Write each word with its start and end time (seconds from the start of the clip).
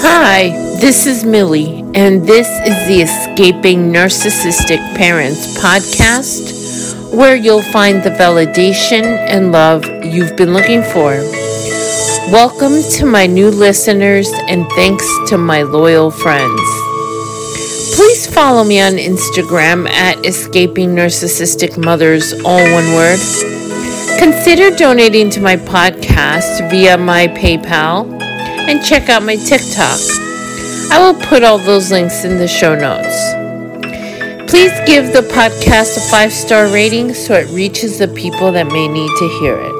Hi, 0.00 0.50
this 0.78 1.06
is 1.06 1.24
Millie, 1.24 1.80
and 1.94 2.26
this 2.26 2.46
is 2.66 2.86
the 2.86 3.00
Escaping 3.00 3.90
Narcissistic 3.90 4.78
Parents 4.94 5.58
podcast, 5.58 7.14
where 7.14 7.34
you'll 7.34 7.62
find 7.62 8.02
the 8.02 8.10
validation 8.10 9.04
and 9.04 9.52
love 9.52 9.86
you've 10.04 10.36
been 10.36 10.52
looking 10.52 10.82
for. 10.82 11.12
Welcome 12.30 12.82
to 12.92 13.06
my 13.06 13.26
new 13.26 13.50
listeners, 13.50 14.28
and 14.48 14.66
thanks 14.72 15.06
to 15.28 15.38
my 15.38 15.62
loyal 15.62 16.10
friends. 16.10 16.60
Please 17.96 18.26
follow 18.26 18.64
me 18.64 18.80
on 18.80 18.92
Instagram 18.92 19.88
at 19.88 20.24
Escaping 20.26 20.94
Narcissistic 20.94 21.82
Mothers, 21.82 22.34
all 22.44 22.62
one 22.72 22.92
word. 22.94 23.18
Consider 24.18 24.74
donating 24.76 25.30
to 25.30 25.40
my 25.40 25.56
podcast 25.56 26.70
via 26.70 26.96
my 26.98 27.28
PayPal 27.28 28.15
and 28.68 28.84
check 28.84 29.08
out 29.08 29.22
my 29.22 29.36
TikTok. 29.36 30.00
I 30.90 30.98
will 31.00 31.20
put 31.26 31.42
all 31.44 31.58
those 31.58 31.90
links 31.90 32.24
in 32.24 32.38
the 32.38 32.48
show 32.48 32.74
notes. 32.74 33.32
Please 34.50 34.72
give 34.86 35.12
the 35.12 35.22
podcast 35.32 35.96
a 35.96 36.00
five 36.10 36.32
star 36.32 36.72
rating 36.72 37.14
so 37.14 37.34
it 37.34 37.48
reaches 37.50 37.98
the 37.98 38.08
people 38.08 38.52
that 38.52 38.66
may 38.68 38.88
need 38.88 39.10
to 39.18 39.28
hear 39.40 39.56
it. 39.58 39.72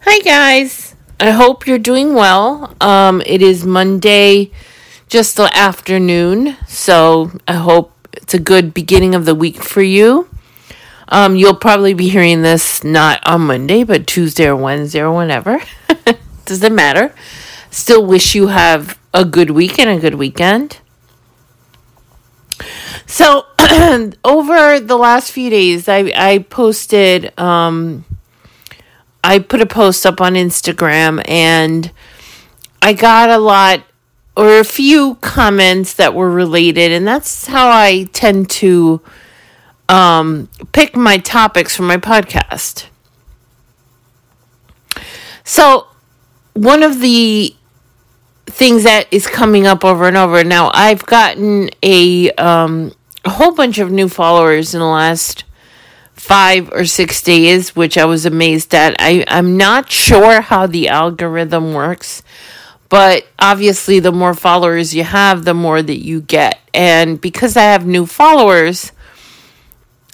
Hi, 0.00 0.18
guys. 0.20 0.94
I 1.20 1.30
hope 1.30 1.66
you're 1.66 1.78
doing 1.78 2.14
well. 2.14 2.74
Um, 2.80 3.22
it 3.26 3.42
is 3.42 3.64
Monday, 3.64 4.52
just 5.08 5.36
the 5.36 5.50
afternoon, 5.56 6.56
so 6.66 7.32
I 7.46 7.54
hope 7.54 7.92
it's 8.12 8.34
a 8.34 8.38
good 8.38 8.72
beginning 8.72 9.14
of 9.14 9.24
the 9.24 9.34
week 9.34 9.62
for 9.62 9.82
you. 9.82 10.28
Um, 11.08 11.36
you'll 11.36 11.54
probably 11.54 11.94
be 11.94 12.08
hearing 12.08 12.42
this 12.42 12.84
not 12.84 13.26
on 13.26 13.42
Monday, 13.42 13.82
but 13.82 14.06
Tuesday 14.06 14.46
or 14.46 14.56
Wednesday 14.56 15.00
or 15.00 15.12
whenever. 15.12 15.60
Doesn't 16.44 16.74
matter. 16.74 17.14
Still 17.70 18.04
wish 18.04 18.34
you 18.34 18.48
have 18.48 18.98
a 19.14 19.24
good 19.24 19.50
week 19.50 19.78
and 19.78 19.88
a 19.90 19.98
good 19.98 20.14
weekend. 20.14 20.78
So, 23.06 23.46
over 24.24 24.80
the 24.80 24.98
last 24.98 25.32
few 25.32 25.48
days, 25.48 25.88
I, 25.88 26.12
I 26.14 26.38
posted, 26.50 27.38
um, 27.38 28.04
I 29.24 29.38
put 29.38 29.62
a 29.62 29.66
post 29.66 30.04
up 30.04 30.20
on 30.20 30.34
Instagram 30.34 31.22
and 31.28 31.90
I 32.82 32.92
got 32.92 33.30
a 33.30 33.38
lot 33.38 33.82
or 34.36 34.60
a 34.60 34.64
few 34.64 35.16
comments 35.16 35.94
that 35.94 36.14
were 36.14 36.30
related, 36.30 36.92
and 36.92 37.08
that's 37.08 37.46
how 37.46 37.68
I 37.68 38.08
tend 38.12 38.48
to 38.50 39.00
um, 39.88 40.48
pick 40.72 40.96
my 40.96 41.18
topics 41.18 41.74
for 41.76 41.82
my 41.82 41.96
podcast. 41.96 42.86
So, 45.44 45.86
one 46.54 46.82
of 46.82 47.00
the 47.00 47.54
things 48.46 48.82
that 48.82 49.06
is 49.10 49.26
coming 49.26 49.66
up 49.66 49.84
over 49.84 50.06
and 50.06 50.16
over 50.16 50.44
now, 50.44 50.70
I've 50.74 51.06
gotten 51.06 51.70
a 51.82 52.30
um, 52.32 52.92
a 53.24 53.30
whole 53.30 53.52
bunch 53.52 53.78
of 53.78 53.90
new 53.90 54.08
followers 54.08 54.74
in 54.74 54.80
the 54.80 54.86
last 54.86 55.44
five 56.14 56.70
or 56.72 56.84
six 56.84 57.22
days, 57.22 57.74
which 57.76 57.96
I 57.96 58.04
was 58.04 58.26
amazed 58.26 58.74
at. 58.74 58.96
I, 58.98 59.24
I'm 59.28 59.56
not 59.56 59.90
sure 59.90 60.40
how 60.40 60.66
the 60.66 60.88
algorithm 60.88 61.72
works, 61.72 62.22
but 62.88 63.26
obviously, 63.38 64.00
the 64.00 64.12
more 64.12 64.34
followers 64.34 64.94
you 64.94 65.04
have, 65.04 65.44
the 65.44 65.54
more 65.54 65.80
that 65.80 66.04
you 66.04 66.20
get. 66.20 66.58
And 66.74 67.20
because 67.20 67.56
I 67.56 67.62
have 67.62 67.86
new 67.86 68.04
followers, 68.04 68.92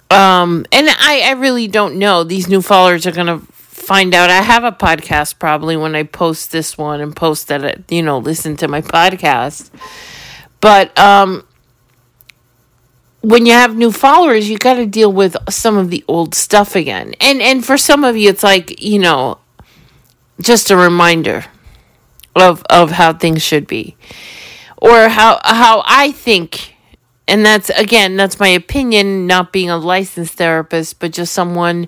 um, 0.09 0.65
and 0.71 0.87
I, 0.89 1.21
I 1.25 1.31
really 1.33 1.67
don't 1.67 1.97
know. 1.97 2.23
These 2.23 2.47
new 2.47 2.61
followers 2.61 3.05
are 3.05 3.11
going 3.11 3.27
to 3.27 3.39
find 3.85 4.13
out 4.13 4.29
I 4.29 4.41
have 4.41 4.63
a 4.63 4.71
podcast 4.71 5.37
probably 5.39 5.77
when 5.77 5.95
I 5.95 6.03
post 6.03 6.51
this 6.51 6.77
one 6.77 7.01
and 7.01 7.15
post 7.15 7.47
that, 7.49 7.91
you 7.91 8.01
know, 8.01 8.17
listen 8.17 8.55
to 8.57 8.67
my 8.67 8.81
podcast. 8.81 9.69
But 10.61 10.97
um, 10.97 11.45
when 13.21 13.45
you 13.45 13.53
have 13.53 13.75
new 13.75 13.91
followers, 13.91 14.49
you 14.49 14.57
got 14.57 14.75
to 14.75 14.85
deal 14.85 15.11
with 15.11 15.35
some 15.49 15.77
of 15.77 15.89
the 15.89 16.03
old 16.07 16.35
stuff 16.35 16.75
again. 16.75 17.15
And 17.19 17.41
and 17.41 17.65
for 17.65 17.77
some 17.77 18.03
of 18.03 18.15
you, 18.15 18.29
it's 18.29 18.43
like 18.43 18.81
you 18.81 18.99
know, 18.99 19.39
just 20.39 20.69
a 20.69 20.77
reminder 20.77 21.45
of 22.35 22.63
of 22.69 22.91
how 22.91 23.13
things 23.13 23.41
should 23.41 23.65
be, 23.65 23.95
or 24.77 25.09
how 25.09 25.39
how 25.43 25.83
I 25.85 26.11
think 26.11 26.74
and 27.27 27.45
that's 27.45 27.69
again 27.71 28.15
that's 28.15 28.39
my 28.39 28.49
opinion 28.49 29.27
not 29.27 29.51
being 29.51 29.69
a 29.69 29.77
licensed 29.77 30.33
therapist 30.33 30.99
but 30.99 31.11
just 31.11 31.33
someone 31.33 31.87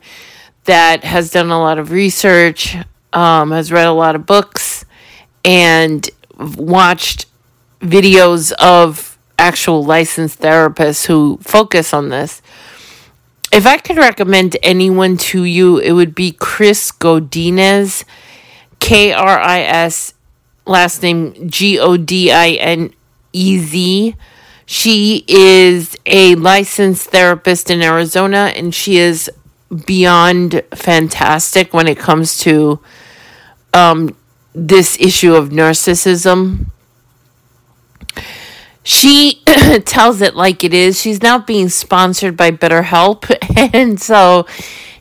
that 0.65 1.03
has 1.03 1.31
done 1.31 1.49
a 1.49 1.59
lot 1.59 1.79
of 1.79 1.91
research 1.91 2.75
um, 3.13 3.51
has 3.51 3.71
read 3.71 3.87
a 3.87 3.93
lot 3.93 4.15
of 4.15 4.25
books 4.25 4.83
and 5.45 6.09
watched 6.37 7.25
videos 7.79 8.51
of 8.53 9.17
actual 9.39 9.83
licensed 9.83 10.39
therapists 10.41 11.05
who 11.05 11.37
focus 11.41 11.93
on 11.93 12.09
this. 12.09 12.41
If 13.51 13.65
i 13.65 13.77
could 13.77 13.97
recommend 13.97 14.57
anyone 14.61 15.15
to 15.17 15.43
you 15.45 15.77
it 15.77 15.93
would 15.93 16.13
be 16.13 16.33
kris 16.33 16.91
godinez 16.91 18.03
k-r-i-s 18.79 20.13
last 20.65 21.01
name 21.01 21.49
g-o-d-i-n-e-z 21.49 22.97
she 24.69 25.23
is 25.29 25.95
a 26.05 26.35
licensed 26.35 27.09
therapist 27.09 27.71
in 27.71 27.81
Arizona 27.81 28.51
and 28.53 28.75
she 28.75 28.97
is 28.97 29.31
beyond 29.85 30.61
fantastic 30.75 31.73
when 31.73 31.87
it 31.87 31.97
comes 31.97 32.37
to 32.39 32.81
um, 33.73 34.13
this 34.53 34.99
issue 34.99 35.33
of 35.35 35.49
narcissism. 35.49 36.65
She 38.83 39.41
tells 39.85 40.21
it 40.21 40.35
like 40.35 40.65
it 40.65 40.73
is. 40.73 40.99
She's 41.01 41.23
now 41.23 41.39
being 41.39 41.69
sponsored 41.69 42.35
by 42.35 42.51
BetterHelp. 42.51 43.23
And 43.73 43.99
so 44.01 44.45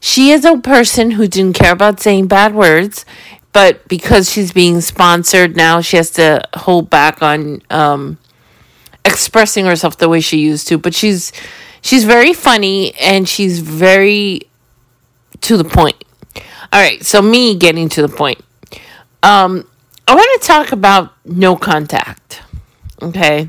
she 0.00 0.31
is 0.31 0.44
a 0.44 0.59
person 0.59 1.12
who 1.12 1.26
didn't 1.26 1.55
care 1.55 1.72
about 1.72 1.99
saying 1.99 2.28
bad 2.28 2.55
words. 2.55 3.05
But 3.53 3.88
because 3.88 4.31
she's 4.31 4.53
being 4.53 4.81
sponsored 4.81 5.56
now, 5.56 5.81
she 5.81 5.97
has 5.97 6.10
to 6.12 6.47
hold 6.55 6.88
back 6.88 7.21
on 7.21 7.62
um, 7.71 8.19
expressing 9.06 9.65
herself 9.65 9.97
the 9.97 10.09
way 10.09 10.21
she 10.21 10.39
used 10.39 10.69
to, 10.69 10.78
but 10.78 10.94
she's 10.94 11.33
she's 11.81 12.05
very 12.05 12.33
funny 12.33 12.94
and 12.97 13.28
she's 13.28 13.61
very 13.61 14.43
to 15.41 15.56
the 15.56 15.65
point. 15.65 16.03
All 16.72 16.81
right, 16.81 17.05
so 17.05 17.22
me 17.22 17.56
getting 17.56 17.89
to 17.91 18.03
the 18.03 18.09
point. 18.09 18.43
Um 19.22 19.67
I 20.09 20.15
want 20.15 20.43
to 20.43 20.47
talk 20.47 20.72
about 20.72 21.15
no 21.25 21.56
contact. 21.56 22.43
Okay? 23.03 23.49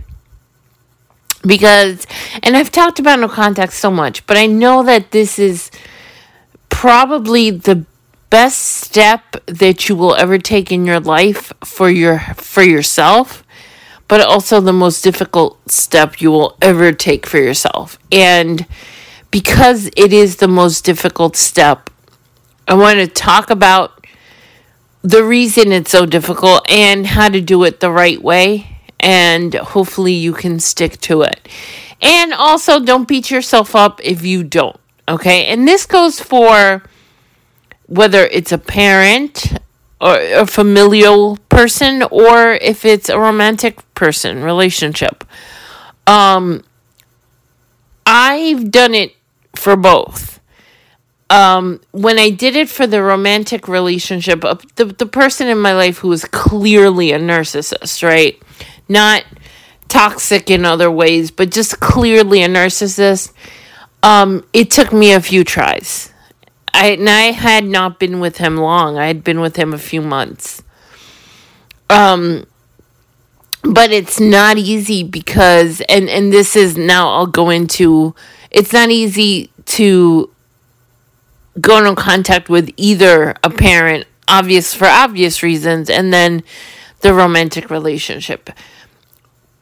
Because 1.45 2.06
and 2.44 2.56
I've 2.56 2.72
talked 2.72 3.00
about 3.00 3.19
no 3.19 3.28
contact 3.28 3.74
so 3.74 3.91
much, 3.91 4.25
but 4.28 4.38
I 4.38 4.45
know 4.45 4.84
that 4.84 5.12
this 5.12 5.39
is 5.39 5.72
probably 6.69 7.50
the 7.51 7.85
best 8.29 8.59
step 8.59 9.38
that 9.45 9.88
you 9.88 9.95
will 9.95 10.13
ever 10.16 10.38
take 10.38 10.72
in 10.72 10.85
your 10.85 11.00
life 11.00 11.53
for 11.63 11.89
your 11.89 12.19
for 12.35 12.62
yourself 12.62 13.44
but 14.07 14.22
also 14.22 14.59
the 14.59 14.73
most 14.73 15.03
difficult 15.03 15.69
step 15.69 16.22
you 16.22 16.31
will 16.31 16.57
ever 16.62 16.91
take 16.91 17.25
for 17.25 17.38
yourself. 17.38 18.00
And 18.12 18.66
because 19.31 19.90
it 19.97 20.13
is 20.13 20.38
the 20.38 20.47
most 20.47 20.85
difficult 20.85 21.35
step, 21.35 21.90
I 22.68 22.73
want 22.73 23.00
to 23.00 23.07
talk 23.07 23.50
about 23.50 24.06
the 25.01 25.23
reason 25.23 25.72
it's 25.72 25.91
so 25.91 26.06
difficult 26.06 26.69
and 26.69 27.06
how 27.06 27.29
to 27.29 27.41
do 27.41 27.63
it 27.63 27.79
the 27.79 27.91
right 27.91 28.22
way. 28.22 28.78
And 29.00 29.53
hopefully, 29.53 30.13
you 30.13 30.34
can 30.34 30.59
stick 30.59 31.00
to 31.01 31.22
it. 31.22 31.47
And 32.01 32.34
also, 32.34 32.79
don't 32.79 33.07
beat 33.07 33.29
yourself 33.29 33.75
up 33.75 34.01
if 34.03 34.25
you 34.25 34.44
don't. 34.44 34.79
Okay. 35.07 35.45
And 35.45 35.68
this 35.68 35.85
goes 35.85 36.19
for 36.19 36.84
whether 37.85 38.25
it's 38.25 38.51
a 38.51 38.57
parent, 38.57 39.53
a 39.99 40.45
familial 40.45 41.38
person 41.49 42.03
or 42.11 42.53
if 42.53 42.85
it's 42.85 43.09
a 43.09 43.19
romantic 43.19 43.81
person 43.95 44.44
relationship. 44.44 45.23
Um 46.05 46.63
i've 48.05 48.71
done 48.71 48.94
it 48.94 49.15
for 49.55 49.75
both. 49.75 50.39
Um 51.29 51.81
when 51.91 52.19
i 52.19 52.29
did 52.29 52.55
it 52.55 52.69
for 52.69 52.85
the 52.85 53.01
romantic 53.01 53.67
relationship 53.67 54.45
uh, 54.45 54.55
the, 54.75 54.85
the 54.85 55.05
person 55.05 55.47
in 55.47 55.57
my 55.57 55.73
life 55.73 56.00
who 56.00 56.09
was 56.09 56.25
clearly 56.25 57.11
a 57.11 57.19
narcissist 57.19 58.03
right? 58.03 58.41
Not 58.88 59.25
toxic 59.88 60.51
in 60.51 60.63
other 60.63 60.91
ways 60.91 61.31
but 61.31 61.50
just 61.50 61.79
clearly 61.79 62.43
a 62.43 62.47
narcissist 62.47 63.31
um 64.03 64.45
it 64.53 64.69
took 64.69 64.93
me 64.93 65.11
a 65.13 65.21
few 65.21 65.43
tries 65.43 66.13
I 66.73 66.87
and 66.91 67.09
I 67.09 67.31
had 67.31 67.65
not 67.65 67.99
been 67.99 68.19
with 68.19 68.37
him 68.37 68.57
long. 68.57 68.97
I 68.97 69.07
had 69.07 69.23
been 69.23 69.39
with 69.39 69.55
him 69.55 69.73
a 69.73 69.77
few 69.77 70.01
months. 70.01 70.63
Um 71.89 72.45
but 73.63 73.91
it's 73.91 74.19
not 74.19 74.57
easy 74.57 75.03
because 75.03 75.81
and 75.89 76.09
and 76.09 76.31
this 76.31 76.55
is 76.55 76.77
now 76.77 77.09
I'll 77.09 77.27
go 77.27 77.49
into 77.49 78.15
it's 78.51 78.73
not 78.73 78.89
easy 78.89 79.51
to 79.65 80.29
go 81.59 81.77
into 81.77 81.95
contact 81.95 82.49
with 82.49 82.71
either 82.77 83.35
a 83.43 83.49
parent 83.49 84.05
obvious 84.27 84.73
for 84.73 84.87
obvious 84.87 85.41
reasons, 85.41 85.89
and 85.89 86.13
then 86.13 86.43
the 87.01 87.13
romantic 87.13 87.69
relationship. 87.69 88.49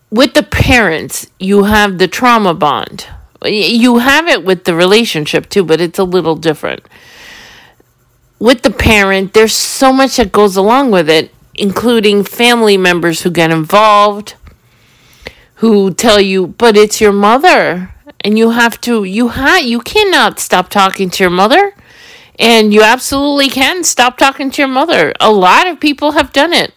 With 0.09 0.33
the 0.33 0.43
parents, 0.43 1.27
you 1.39 1.63
have 1.63 1.97
the 1.97 2.07
trauma 2.07 2.53
bond. 2.53 3.07
You 3.43 3.97
have 3.97 4.27
it 4.27 4.43
with 4.43 4.63
the 4.63 4.75
relationship 4.75 5.49
too, 5.49 5.63
but 5.63 5.81
it's 5.81 5.99
a 5.99 6.03
little 6.03 6.35
different. 6.35 6.83
With 8.39 8.63
the 8.63 8.71
parent, 8.71 9.33
there's 9.33 9.53
so 9.53 9.91
much 9.91 10.17
that 10.17 10.31
goes 10.31 10.55
along 10.55 10.91
with 10.91 11.09
it, 11.09 11.31
including 11.53 12.23
family 12.23 12.77
members 12.77 13.21
who 13.21 13.31
get 13.31 13.51
involved, 13.51 14.35
who 15.55 15.93
tell 15.93 16.19
you, 16.19 16.47
but 16.47 16.75
it's 16.75 16.99
your 16.99 17.13
mother. 17.13 17.93
And 18.21 18.37
you 18.37 18.51
have 18.51 18.81
to, 18.81 19.03
you 19.03 19.29
ha- 19.29 19.61
you 19.63 19.79
cannot 19.79 20.39
stop 20.39 20.69
talking 20.69 21.09
to 21.11 21.23
your 21.23 21.29
mother 21.29 21.73
and 22.37 22.73
you 22.73 22.81
absolutely 22.81 23.49
can 23.49 23.83
stop 23.83 24.17
talking 24.17 24.51
to 24.51 24.61
your 24.61 24.67
mother. 24.67 25.13
A 25.19 25.31
lot 25.31 25.67
of 25.67 25.79
people 25.79 26.13
have 26.13 26.33
done 26.33 26.53
it. 26.53 26.73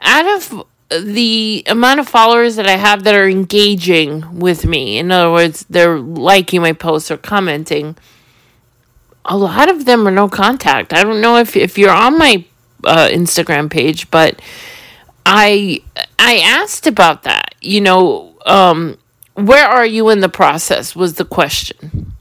Out 0.00 0.26
of 0.26 0.64
the 0.90 1.62
amount 1.66 2.00
of 2.00 2.08
followers 2.08 2.56
that 2.56 2.66
I 2.66 2.76
have 2.76 3.04
that 3.04 3.14
are 3.14 3.28
engaging 3.28 4.38
with 4.38 4.66
me, 4.66 4.98
in 4.98 5.10
other 5.10 5.30
words, 5.30 5.64
they're 5.70 5.98
liking 5.98 6.60
my 6.60 6.72
posts 6.72 7.10
or 7.10 7.16
commenting, 7.16 7.96
a 9.24 9.36
lot 9.36 9.68
of 9.70 9.84
them 9.84 10.06
are 10.06 10.10
no 10.10 10.28
contact. 10.28 10.92
I 10.92 11.02
don't 11.02 11.20
know 11.20 11.36
if, 11.36 11.56
if 11.56 11.78
you're 11.78 11.90
on 11.90 12.18
my 12.18 12.44
uh, 12.84 13.08
Instagram 13.08 13.70
page, 13.70 14.10
but 14.10 14.40
I 15.26 15.82
I 16.18 16.38
asked 16.38 16.86
about 16.86 17.24
that. 17.24 17.54
You 17.60 17.82
know, 17.82 18.34
um, 18.46 18.98
where 19.34 19.66
are 19.66 19.86
you 19.86 20.08
in 20.08 20.20
the 20.20 20.28
process? 20.28 20.96
Was 20.96 21.14
the 21.14 21.24
question, 21.24 22.12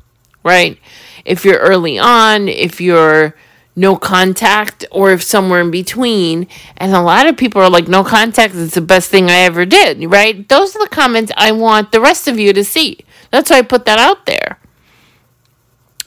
right? 0.44 0.78
if 1.26 1.46
you're 1.46 1.60
early 1.60 2.00
on, 2.00 2.48
if 2.48 2.82
you're 2.82 3.36
no 3.80 3.96
contact, 3.96 4.86
or 4.92 5.12
if 5.12 5.24
somewhere 5.24 5.62
in 5.62 5.72
between. 5.72 6.48
And 6.78 6.94
a 6.94 7.02
lot 7.02 7.28
of 7.28 7.38
people 7.38 7.62
are 7.62 7.70
like, 7.70 7.88
no 7.88 8.04
contact 8.04 8.54
is 8.54 8.74
the 8.74 8.82
best 8.82 9.10
thing 9.10 9.30
I 9.30 9.40
ever 9.40 9.66
did, 9.66 10.04
right? 10.12 10.48
Those 10.50 10.76
are 10.76 10.84
the 10.84 10.94
comments 10.94 11.32
I 11.38 11.54
want 11.54 11.92
the 11.92 12.02
rest 12.02 12.28
of 12.28 12.38
you 12.38 12.52
to 12.54 12.64
see. 12.64 13.00
That's 13.32 13.50
why 13.50 13.60
I 13.60 13.62
put 13.62 13.86
that 13.86 13.98
out 13.98 14.26
there. 14.26 14.60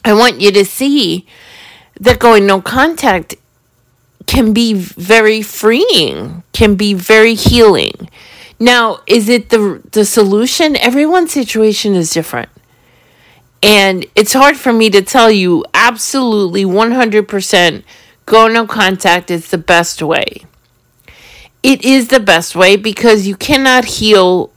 I 0.05 0.13
want 0.13 0.41
you 0.41 0.53
to 0.53 0.65
see 0.65 1.27
that 1.99 2.19
going 2.19 2.47
no 2.47 2.61
contact 2.61 3.37
can 4.27 4.53
be 4.53 4.75
very 4.75 5.41
freeing, 5.41 6.43
can 6.53 6.75
be 6.75 6.93
very 6.93 7.35
healing. 7.35 8.11
Now, 8.59 9.01
is 9.07 9.29
it 9.29 9.51
the 9.51 9.83
the 9.93 10.05
solution? 10.05 10.77
Everyone's 10.77 11.33
situation 11.33 11.95
is 11.95 12.11
different. 12.11 12.51
And 13.63 14.07
it's 14.17 14.33
hard 14.33 14.57
for 14.57 14.73
me 14.73 14.91
to 14.91 15.03
tell 15.03 15.31
you 15.31 15.65
absolutely 15.73 16.65
100% 16.65 17.85
go 18.27 18.49
no 18.49 18.67
contact 18.67 19.31
is 19.31 19.51
the 19.51 19.59
best 19.59 20.03
way. 20.03 20.45
It 21.63 21.85
is 21.85 22.09
the 22.09 22.21
best 22.21 22.57
way 22.57 22.77
because 22.77 23.27
you 23.27 23.37
cannot 23.37 23.85
heal 23.85 24.51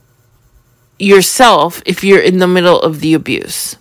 yourself 0.98 1.82
if 1.86 2.02
you're 2.02 2.20
in 2.20 2.38
the 2.38 2.48
middle 2.48 2.80
of 2.80 3.00
the 3.00 3.14
abuse. 3.14 3.76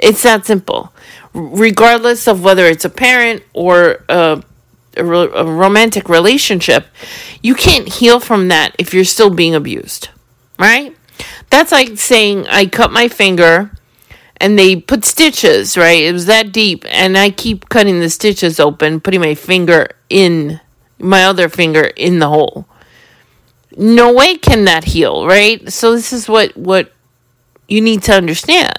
It's 0.00 0.22
that 0.24 0.44
simple. 0.44 0.92
Regardless 1.32 2.26
of 2.26 2.42
whether 2.42 2.66
it's 2.66 2.84
a 2.84 2.90
parent 2.90 3.42
or 3.52 4.04
a, 4.08 4.42
a, 4.96 5.04
a 5.04 5.44
romantic 5.44 6.08
relationship, 6.08 6.86
you 7.42 7.54
can't 7.54 7.88
heal 7.88 8.18
from 8.18 8.48
that 8.48 8.74
if 8.78 8.92
you're 8.92 9.04
still 9.04 9.30
being 9.30 9.54
abused, 9.54 10.08
right? 10.58 10.96
That's 11.50 11.70
like 11.70 11.96
saying, 11.98 12.48
I 12.48 12.66
cut 12.66 12.92
my 12.92 13.08
finger 13.08 13.70
and 14.38 14.58
they 14.58 14.76
put 14.76 15.04
stitches, 15.04 15.76
right? 15.76 16.02
It 16.02 16.12
was 16.12 16.26
that 16.26 16.52
deep, 16.52 16.84
and 16.88 17.16
I 17.16 17.30
keep 17.30 17.68
cutting 17.68 18.00
the 18.00 18.10
stitches 18.10 18.58
open, 18.58 19.00
putting 19.00 19.20
my 19.20 19.34
finger 19.34 19.88
in 20.10 20.60
my 20.98 21.24
other 21.24 21.48
finger 21.48 21.82
in 21.82 22.18
the 22.18 22.28
hole. 22.28 22.66
No 23.76 24.12
way 24.12 24.36
can 24.36 24.64
that 24.64 24.84
heal, 24.84 25.26
right? 25.26 25.72
So 25.72 25.92
this 25.92 26.12
is 26.12 26.28
what 26.28 26.56
what 26.56 26.92
you 27.68 27.80
need 27.80 28.02
to 28.04 28.12
understand. 28.12 28.78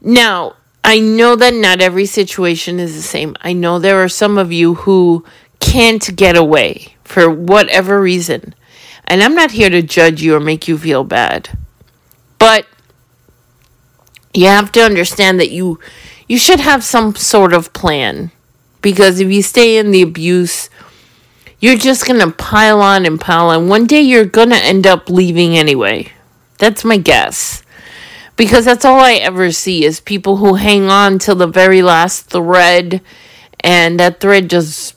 Now, 0.00 0.56
I 0.84 0.98
know 0.98 1.36
that 1.36 1.54
not 1.54 1.80
every 1.80 2.06
situation 2.06 2.80
is 2.80 2.94
the 2.94 3.02
same. 3.02 3.36
I 3.40 3.52
know 3.52 3.78
there 3.78 4.02
are 4.02 4.08
some 4.08 4.36
of 4.36 4.52
you 4.52 4.74
who 4.74 5.24
can't 5.60 6.14
get 6.16 6.36
away 6.36 6.96
for 7.04 7.30
whatever 7.30 8.00
reason. 8.00 8.54
And 9.04 9.22
I'm 9.22 9.34
not 9.34 9.52
here 9.52 9.70
to 9.70 9.82
judge 9.82 10.22
you 10.22 10.34
or 10.34 10.40
make 10.40 10.66
you 10.66 10.76
feel 10.76 11.04
bad. 11.04 11.56
But 12.38 12.66
you 14.34 14.46
have 14.46 14.72
to 14.72 14.80
understand 14.82 15.38
that 15.40 15.50
you 15.50 15.78
you 16.28 16.38
should 16.38 16.60
have 16.60 16.82
some 16.84 17.14
sort 17.14 17.52
of 17.52 17.72
plan. 17.72 18.30
Because 18.80 19.20
if 19.20 19.30
you 19.30 19.42
stay 19.42 19.76
in 19.76 19.90
the 19.92 20.02
abuse 20.02 20.68
you're 21.62 21.76
just 21.76 22.04
going 22.08 22.18
to 22.18 22.32
pile 22.32 22.82
on 22.82 23.06
and 23.06 23.20
pile 23.20 23.50
on. 23.50 23.68
One 23.68 23.86
day 23.86 24.00
you're 24.00 24.24
going 24.24 24.50
to 24.50 24.56
end 24.56 24.84
up 24.84 25.08
leaving 25.08 25.56
anyway. 25.56 26.10
That's 26.58 26.84
my 26.84 26.96
guess. 26.96 27.62
Because 28.36 28.64
that's 28.64 28.84
all 28.84 28.98
i 28.98 29.14
ever 29.14 29.52
see 29.52 29.84
is 29.84 30.00
people 30.00 30.38
who 30.38 30.54
hang 30.54 30.88
on 30.88 31.20
till 31.20 31.36
the 31.36 31.46
very 31.46 31.80
last 31.80 32.30
thread 32.30 33.00
and 33.60 34.00
that 34.00 34.18
thread 34.20 34.50
just 34.50 34.96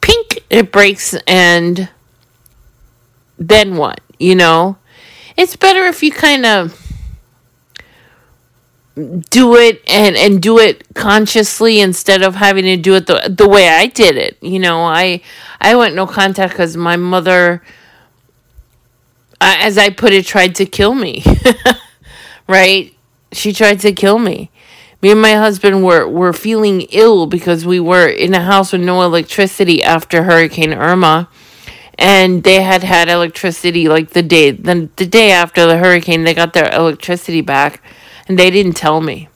pink 0.00 0.42
it 0.48 0.72
breaks 0.72 1.14
and 1.26 1.90
then 3.38 3.76
what 3.76 4.00
you 4.18 4.34
know? 4.34 4.78
It's 5.36 5.56
better 5.56 5.84
if 5.86 6.02
you 6.02 6.10
kind 6.10 6.46
of 6.46 6.87
do 8.98 9.54
it 9.56 9.82
and 9.86 10.16
and 10.16 10.42
do 10.42 10.58
it 10.58 10.82
consciously 10.94 11.80
instead 11.80 12.22
of 12.22 12.34
having 12.34 12.64
to 12.64 12.76
do 12.76 12.94
it 12.94 13.06
the 13.06 13.32
the 13.34 13.48
way 13.48 13.68
I 13.68 13.86
did 13.86 14.16
it. 14.16 14.36
You 14.40 14.58
know, 14.58 14.82
I 14.82 15.20
I 15.60 15.76
went 15.76 15.94
no 15.94 16.06
contact 16.06 16.54
cuz 16.54 16.76
my 16.76 16.96
mother 16.96 17.62
as 19.40 19.78
I 19.78 19.90
put 19.90 20.12
it 20.12 20.26
tried 20.26 20.56
to 20.56 20.66
kill 20.66 20.94
me. 20.94 21.24
right? 22.48 22.92
She 23.30 23.52
tried 23.52 23.80
to 23.80 23.92
kill 23.92 24.18
me. 24.18 24.50
Me 25.00 25.12
and 25.12 25.22
my 25.22 25.34
husband 25.34 25.84
were 25.84 26.08
were 26.08 26.32
feeling 26.32 26.80
ill 26.90 27.26
because 27.26 27.64
we 27.64 27.78
were 27.78 28.08
in 28.08 28.34
a 28.34 28.42
house 28.42 28.72
with 28.72 28.80
no 28.80 29.02
electricity 29.02 29.82
after 29.82 30.24
Hurricane 30.24 30.74
Irma. 30.74 31.28
And 32.00 32.42
they 32.42 32.62
had 32.62 32.82
had 32.82 33.08
electricity 33.08 33.88
like 33.88 34.10
the 34.10 34.22
day 34.22 34.50
the, 34.50 34.88
the 34.96 35.06
day 35.06 35.30
after 35.30 35.66
the 35.66 35.78
hurricane 35.78 36.24
they 36.24 36.34
got 36.34 36.52
their 36.52 36.72
electricity 36.72 37.40
back 37.40 37.80
and 38.28 38.38
they 38.38 38.50
didn't 38.50 38.74
tell 38.74 39.00
me. 39.00 39.28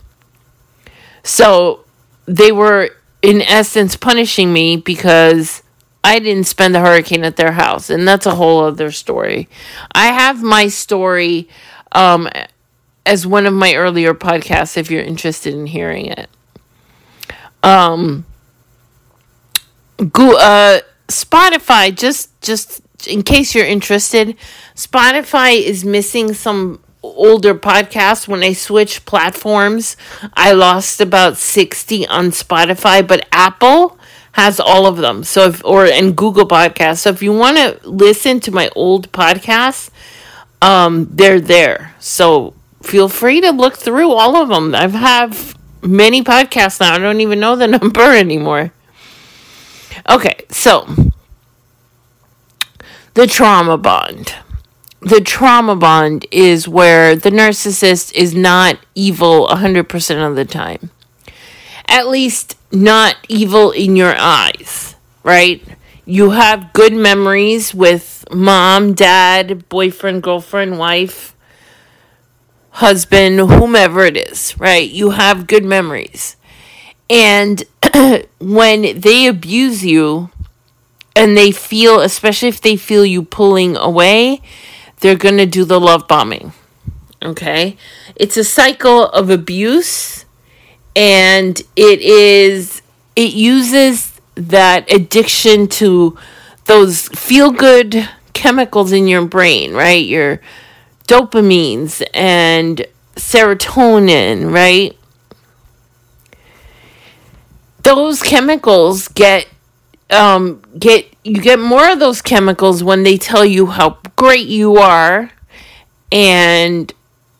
So 1.24 1.84
they 2.26 2.52
were, 2.52 2.90
in 3.22 3.40
essence, 3.42 3.96
punishing 3.96 4.52
me 4.52 4.76
because 4.76 5.62
I 6.04 6.18
didn't 6.18 6.46
spend 6.46 6.74
the 6.74 6.81
hurricane 6.81 7.24
at 7.24 7.36
their 7.36 7.52
house. 7.52 7.88
And 7.90 8.06
that's 8.06 8.26
a 8.26 8.34
whole 8.34 8.64
other 8.64 8.90
story. 8.90 9.48
I 9.94 10.08
have 10.08 10.43
my 10.43 10.69
story 10.69 11.48
um, 11.93 12.28
as 13.06 13.26
one 13.26 13.46
of 13.46 13.55
my 13.55 13.74
earlier 13.74 14.14
podcasts 14.14 14.76
if 14.76 14.90
you're 14.90 15.02
interested 15.02 15.55
in 15.55 15.67
hearing 15.67 16.06
it. 16.06 16.28
Um, 17.62 18.26
go, 20.10 20.36
uh, 20.36 20.81
Spotify, 21.08 21.96
just, 21.96 22.40
just 22.43 22.82
in 23.06 23.22
case 23.22 23.55
you're 23.55 23.67
interested, 23.67 24.36
Spotify 24.74 25.60
is 25.62 25.84
missing 25.84 26.34
some 26.34 26.82
older 27.22 27.55
podcasts 27.55 28.26
when 28.26 28.43
I 28.43 28.52
switched 28.52 29.06
platforms. 29.06 29.96
I 30.34 30.52
lost 30.52 31.00
about 31.00 31.36
60 31.36 32.06
on 32.08 32.26
Spotify, 32.26 33.06
but 33.06 33.26
Apple 33.31 33.96
has 34.32 34.58
all 34.58 34.86
of 34.86 34.96
them. 34.96 35.22
So 35.22 35.46
if 35.46 35.64
or 35.64 35.86
and 35.86 36.17
Google 36.17 36.48
Podcasts. 36.48 36.98
So 36.98 37.10
if 37.10 37.22
you 37.22 37.32
want 37.32 37.56
to 37.58 37.79
listen 37.88 38.41
to 38.41 38.50
my 38.50 38.69
old 38.74 39.12
podcasts, 39.12 39.91
um 40.60 41.08
they're 41.10 41.41
there. 41.41 41.94
So 42.00 42.55
feel 42.82 43.08
free 43.08 43.41
to 43.41 43.50
look 43.50 43.76
through 43.76 44.10
all 44.10 44.36
of 44.36 44.48
them. 44.48 44.74
I 44.74 44.88
have 44.88 45.56
many 45.82 46.22
podcasts 46.22 46.81
now. 46.81 46.94
I 46.94 46.98
don't 46.98 47.20
even 47.20 47.38
know 47.41 47.56
the 47.56 47.69
number 47.79 48.02
anymore. 48.02 48.72
Okay, 50.08 50.44
so 50.48 50.88
the 53.14 53.26
trauma 53.26 53.76
bond 53.76 54.34
the 55.02 55.20
trauma 55.20 55.74
bond 55.74 56.26
is 56.30 56.68
where 56.68 57.16
the 57.16 57.30
narcissist 57.30 58.14
is 58.14 58.34
not 58.34 58.78
evil 58.94 59.48
100% 59.48 60.28
of 60.28 60.36
the 60.36 60.44
time. 60.44 60.90
At 61.88 62.06
least 62.06 62.56
not 62.70 63.16
evil 63.28 63.72
in 63.72 63.96
your 63.96 64.14
eyes, 64.16 64.94
right? 65.24 65.62
You 66.04 66.30
have 66.30 66.72
good 66.72 66.92
memories 66.92 67.74
with 67.74 68.24
mom, 68.30 68.94
dad, 68.94 69.68
boyfriend, 69.68 70.22
girlfriend, 70.22 70.78
wife, 70.78 71.34
husband, 72.70 73.40
whomever 73.40 74.04
it 74.04 74.16
is, 74.16 74.58
right? 74.58 74.88
You 74.88 75.10
have 75.10 75.48
good 75.48 75.64
memories. 75.64 76.36
And 77.10 77.64
when 78.38 79.00
they 79.00 79.26
abuse 79.26 79.84
you 79.84 80.30
and 81.16 81.36
they 81.36 81.50
feel, 81.50 82.00
especially 82.00 82.48
if 82.48 82.60
they 82.60 82.76
feel 82.76 83.04
you 83.04 83.22
pulling 83.22 83.76
away, 83.76 84.40
they're 85.02 85.16
going 85.16 85.36
to 85.36 85.46
do 85.46 85.64
the 85.64 85.78
love 85.78 86.08
bombing. 86.08 86.52
Okay? 87.22 87.76
It's 88.16 88.36
a 88.36 88.44
cycle 88.44 89.06
of 89.06 89.28
abuse 89.30 90.24
and 90.96 91.60
it 91.76 92.00
is 92.00 92.82
it 93.14 93.32
uses 93.34 94.20
that 94.34 94.90
addiction 94.90 95.66
to 95.66 96.16
those 96.64 97.08
feel 97.08 97.50
good 97.50 98.08
chemicals 98.32 98.92
in 98.92 99.06
your 99.06 99.26
brain, 99.26 99.74
right? 99.74 100.04
Your 100.04 100.40
dopamines 101.06 102.02
and 102.14 102.86
serotonin, 103.16 104.52
right? 104.52 104.96
Those 107.82 108.22
chemicals 108.22 109.08
get 109.08 109.48
um, 110.10 110.62
get 110.78 111.11
you 111.24 111.41
get 111.41 111.58
more 111.58 111.91
of 111.91 112.00
those 112.00 112.20
chemicals 112.20 112.82
when 112.82 113.05
they 113.05 113.17
tell 113.17 113.44
you 113.44 113.67
how 113.67 113.98
great 114.17 114.46
you 114.46 114.76
are 114.76 115.31
and 116.10 116.93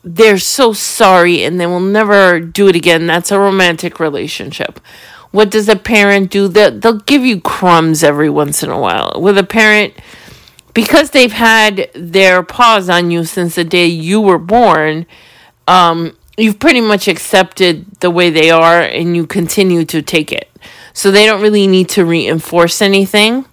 they're 0.03 0.37
so 0.37 0.73
sorry 0.73 1.43
and 1.43 1.59
they 1.59 1.65
will 1.65 1.79
never 1.79 2.39
do 2.39 2.67
it 2.67 2.75
again. 2.75 3.07
That's 3.07 3.31
a 3.31 3.39
romantic 3.39 3.99
relationship. 3.99 4.79
What 5.31 5.49
does 5.49 5.67
a 5.67 5.75
parent 5.75 6.31
do? 6.31 6.47
They'll, 6.47 6.79
they'll 6.79 6.99
give 6.99 7.25
you 7.25 7.41
crumbs 7.41 8.03
every 8.03 8.29
once 8.29 8.63
in 8.63 8.69
a 8.69 8.79
while. 8.79 9.13
With 9.19 9.37
a 9.37 9.43
parent, 9.43 9.93
because 10.73 11.09
they've 11.09 11.31
had 11.31 11.89
their 11.93 12.43
paws 12.43 12.89
on 12.89 13.11
you 13.11 13.25
since 13.25 13.55
the 13.55 13.63
day 13.63 13.87
you 13.87 14.21
were 14.21 14.39
born, 14.39 15.05
um, 15.67 16.15
you've 16.37 16.59
pretty 16.59 16.81
much 16.81 17.07
accepted 17.07 17.85
the 17.99 18.11
way 18.11 18.29
they 18.29 18.49
are 18.49 18.81
and 18.81 19.15
you 19.15 19.25
continue 19.25 19.85
to 19.85 20.01
take 20.01 20.31
it. 20.31 20.49
So 20.93 21.11
they 21.11 21.25
don't 21.25 21.41
really 21.41 21.67
need 21.67 21.89
to 21.89 22.05
reinforce 22.05 22.81
anything 22.81 23.45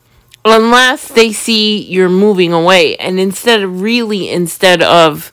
unless 0.44 1.08
they 1.08 1.32
see 1.32 1.82
you're 1.82 2.08
moving 2.08 2.52
away. 2.52 2.96
And 2.96 3.20
instead 3.20 3.62
of 3.62 3.80
really, 3.80 4.30
instead 4.30 4.82
of 4.82 5.32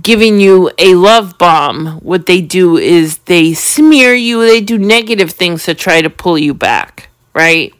giving 0.00 0.40
you 0.40 0.70
a 0.78 0.94
love 0.94 1.38
bomb, 1.38 1.98
what 2.00 2.26
they 2.26 2.40
do 2.40 2.76
is 2.76 3.18
they 3.18 3.54
smear 3.54 4.14
you, 4.14 4.42
they 4.46 4.60
do 4.60 4.78
negative 4.78 5.30
things 5.30 5.64
to 5.64 5.74
try 5.74 6.02
to 6.02 6.10
pull 6.10 6.38
you 6.38 6.54
back, 6.54 7.08
right? 7.34 7.72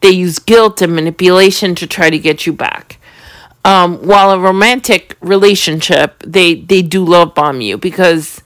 They 0.00 0.10
use 0.10 0.38
guilt 0.38 0.82
and 0.82 0.94
manipulation 0.94 1.74
to 1.76 1.86
try 1.86 2.10
to 2.10 2.18
get 2.18 2.46
you 2.46 2.52
back. 2.52 3.00
Um, 3.64 4.06
while 4.06 4.30
a 4.30 4.38
romantic 4.38 5.16
relationship, 5.20 6.22
they, 6.24 6.54
they 6.54 6.82
do 6.82 7.04
love 7.04 7.34
bomb 7.34 7.60
you 7.60 7.76
because 7.76 8.42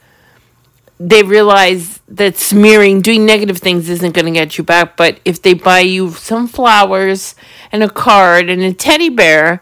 they 0.99 1.23
realize 1.23 1.99
that 2.07 2.37
smearing, 2.37 3.01
doing 3.01 3.25
negative 3.25 3.57
things 3.57 3.89
isn't 3.89 4.13
going 4.13 4.25
to 4.25 4.31
get 4.31 4.57
you 4.57 4.63
back. 4.63 4.95
But 4.95 5.19
if 5.25 5.41
they 5.41 5.53
buy 5.53 5.79
you 5.79 6.11
some 6.11 6.47
flowers 6.47 7.35
and 7.71 7.83
a 7.83 7.89
card 7.89 8.49
and 8.49 8.61
a 8.61 8.73
teddy 8.73 9.09
bear, 9.09 9.61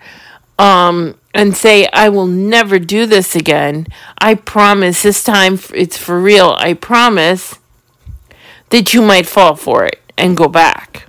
um, 0.60 1.18
and 1.34 1.56
say, 1.56 1.88
I 1.94 2.10
will 2.10 2.28
never 2.28 2.78
do 2.78 3.06
this 3.06 3.36
again. 3.36 3.88
I 4.18 4.36
promise 4.36 5.02
this 5.02 5.24
time 5.24 5.58
it's 5.74 5.98
for 5.98 6.20
real. 6.20 6.56
I 6.58 6.74
promise 6.74 7.58
that 8.70 8.94
you 8.94 9.02
might 9.02 9.26
fall 9.26 9.56
for 9.56 9.86
it 9.86 10.00
and 10.18 10.38
go 10.38 10.48
back. 10.48 11.08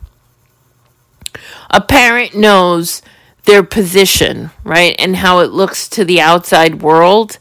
A 1.71 1.81
parent 1.81 2.35
knows 2.35 3.03
their 3.45 3.63
position, 3.63 4.51
right? 4.63 4.95
And 4.99 5.17
how 5.17 5.41
it 5.41 5.51
looks 5.51 5.89
to 5.91 6.05
the 6.05 6.21
outside 6.21 6.83
world. 6.83 7.39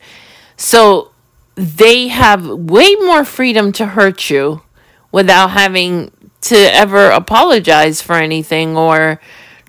So 0.58 1.11
they 1.56 2.08
have 2.08 2.46
way 2.46 2.96
more 2.96 3.26
freedom 3.26 3.72
to 3.74 3.86
hurt 3.86 4.30
you 4.30 4.62
without 5.12 5.50
having 5.50 6.12
to 6.42 6.56
ever 6.56 7.10
apologize 7.10 8.02
for 8.02 8.16
anything 8.16 8.76
or 8.76 9.20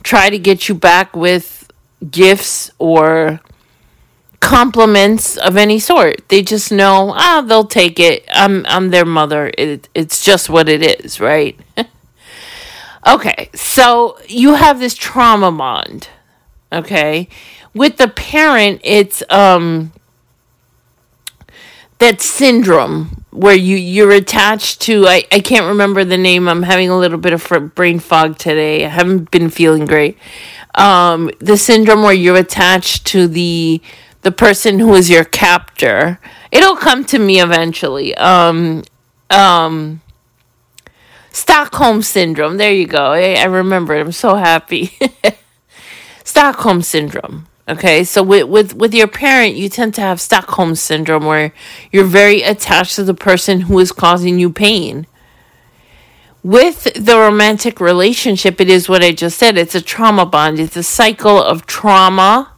try 0.03 0.31
to 0.31 0.39
get 0.39 0.69
you 0.69 0.75
back 0.75 1.15
with 1.15 1.71
gifts 2.11 2.71
or 2.79 3.41
compliments 4.41 5.37
of 5.37 5.57
any 5.57 5.79
sort. 5.79 6.29
They 6.29 6.43
just 6.43 6.73
know, 6.73 7.12
ah, 7.15 7.45
they'll 7.47 7.65
take 7.65 8.01
it. 8.01 8.25
I'm 8.31 8.67
I'm 8.67 8.91
their 8.91 9.05
mother. 9.05 9.53
It, 9.57 9.89
it's 9.95 10.25
just 10.25 10.51
what 10.51 10.69
it 10.69 10.83
is, 11.05 11.21
right? 11.21 11.59
okay, 13.07 13.51
so 13.55 14.19
you 14.29 14.55
have 14.55 14.81
this 14.81 14.95
trauma 14.95 15.53
bond. 15.53 16.09
Okay, 16.73 17.29
with 17.75 17.99
the 17.99 18.09
parent, 18.09 18.81
it's 18.83 19.23
um 19.31 19.93
that 22.02 22.21
syndrome 22.21 23.25
where 23.30 23.54
you 23.54 23.76
you're 23.76 24.11
attached 24.11 24.80
to 24.82 25.06
I, 25.06 25.25
I 25.32 25.40
can't 25.40 25.66
remember 25.66 26.04
the 26.04 26.18
name 26.18 26.49
i'm 26.49 26.62
having 26.62 26.90
a 26.90 26.99
little 26.99 27.18
bit 27.18 27.32
of 27.32 27.75
brain 27.75 27.99
fog 27.99 28.38
today 28.38 28.85
i 28.85 28.88
haven't 28.88 29.30
been 29.30 29.50
feeling 29.50 29.87
great 29.87 30.18
um, 30.75 31.30
the 31.38 31.56
syndrome 31.56 32.02
where 32.02 32.14
you're 32.14 32.37
attached 32.37 33.06
to 33.09 33.26
the 33.28 33.82
the 34.23 34.32
person 34.32 34.78
who 34.78 34.94
is 34.94 35.11
your 35.11 35.25
captor. 35.25 36.18
It'll 36.50 36.76
come 36.76 37.04
to 37.06 37.18
me 37.18 37.40
eventually. 37.40 38.14
Um, 38.14 38.85
um, 39.30 40.00
Stockholm 41.30 42.02
syndrome. 42.02 42.56
There 42.56 42.73
you 42.73 42.87
go. 42.87 43.12
I, 43.12 43.35
I 43.35 43.44
remember 43.44 43.94
it. 43.94 44.00
I'm 44.00 44.12
so 44.12 44.37
happy. 44.37 44.97
Stockholm 46.25 46.82
syndrome. 46.82 47.49
Okay, 47.69 48.02
so 48.02 48.23
with, 48.23 48.49
with 48.49 48.75
with 48.75 48.92
your 48.92 49.07
parent, 49.07 49.54
you 49.54 49.69
tend 49.69 49.95
to 49.95 50.00
have 50.00 50.21
Stockholm 50.21 50.75
syndrome, 50.75 51.25
where 51.25 51.52
you're 51.92 52.04
very 52.04 52.42
attached 52.42 52.97
to 52.97 53.04
the 53.04 53.14
person 53.14 53.62
who 53.62 53.78
is 53.78 53.92
causing 53.92 54.38
you 54.38 54.50
pain 54.52 55.07
with 56.42 56.92
the 56.95 57.16
romantic 57.16 57.81
relationship, 57.81 58.61
it 58.61 58.69
is 58.69 58.88
what 58.88 59.02
I 59.02 59.12
just 59.12 59.38
said. 59.38 59.57
It's 59.57 59.75
a 59.75 59.81
trauma 59.81 60.26
bond. 60.26 60.59
It's 60.59 60.76
a 60.76 60.83
cycle 60.83 61.40
of 61.40 61.66
trauma, 61.66 62.52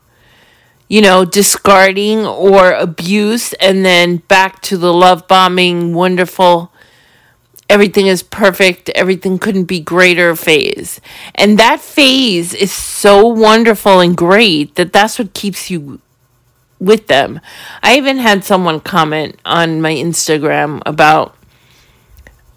you 0.89 1.03
know, 1.03 1.25
discarding 1.25 2.25
or 2.25 2.73
abuse, 2.73 3.53
and 3.55 3.85
then 3.85 4.19
back 4.19 4.63
to 4.63 4.79
the 4.79 4.93
love 4.93 5.29
bombing, 5.29 5.93
wonderful, 5.93 6.73
everything 7.69 8.07
is 8.07 8.23
perfect, 8.23 8.89
everything 8.91 9.39
couldn't 9.39 9.65
be 9.65 9.81
greater 9.81 10.37
phase. 10.37 11.01
And 11.35 11.59
that 11.59 11.81
phase 11.81 12.55
is 12.55 12.73
so 12.73 13.27
wonderful 13.27 14.01
and 14.01 14.17
great 14.17 14.75
that 14.77 14.93
that's 14.93 15.19
what 15.19 15.35
keeps 15.35 15.71
you 15.71 16.01
with 16.79 17.07
them. 17.07 17.41
I 17.83 17.97
even 17.97 18.19
had 18.19 18.45
someone 18.45 18.81
comment 18.81 19.39
on 19.45 19.81
my 19.81 19.93
Instagram 19.95 20.83
about 20.87 21.37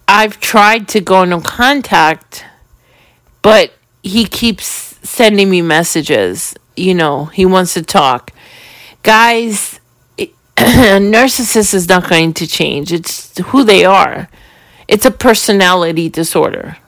I've 0.06 0.40
tried 0.40 0.88
to 0.88 1.00
go 1.00 1.22
into 1.22 1.40
contact, 1.40 2.44
but 3.42 3.72
he 4.02 4.24
keeps 4.24 4.66
sending 5.06 5.50
me 5.50 5.60
messages. 5.60 6.54
You 6.76 6.94
know, 6.94 7.26
he 7.26 7.44
wants 7.44 7.74
to 7.74 7.82
talk. 7.82 8.32
Guys, 9.02 9.80
a 10.18 10.26
narcissist 10.56 11.74
is 11.74 11.88
not 11.88 12.08
going 12.08 12.32
to 12.34 12.46
change. 12.46 12.92
It's 12.92 13.36
who 13.38 13.64
they 13.64 13.84
are. 13.84 14.28
It's 14.88 15.06
a 15.06 15.10
personality 15.10 16.08
disorder. 16.08 16.78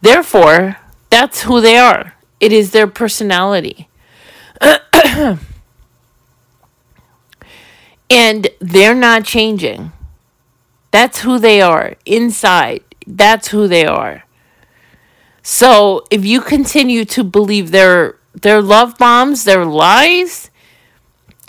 Therefore, 0.00 0.76
that's 1.08 1.42
who 1.42 1.60
they 1.60 1.76
are. 1.76 2.14
It 2.40 2.52
is 2.52 2.72
their 2.72 2.86
personality. 2.86 3.88
and 8.10 8.48
they're 8.60 8.94
not 8.94 9.24
changing. 9.24 9.92
That's 10.90 11.20
who 11.20 11.38
they 11.38 11.60
are 11.60 11.94
inside. 12.04 12.82
That's 13.06 13.48
who 13.48 13.68
they 13.68 13.86
are. 13.86 14.24
So 15.42 16.04
if 16.10 16.24
you 16.24 16.40
continue 16.40 17.04
to 17.06 17.24
believe 17.24 17.70
their 17.70 18.16
their 18.34 18.62
love 18.62 18.98
bombs, 18.98 19.44
their 19.44 19.64
lies, 19.64 20.47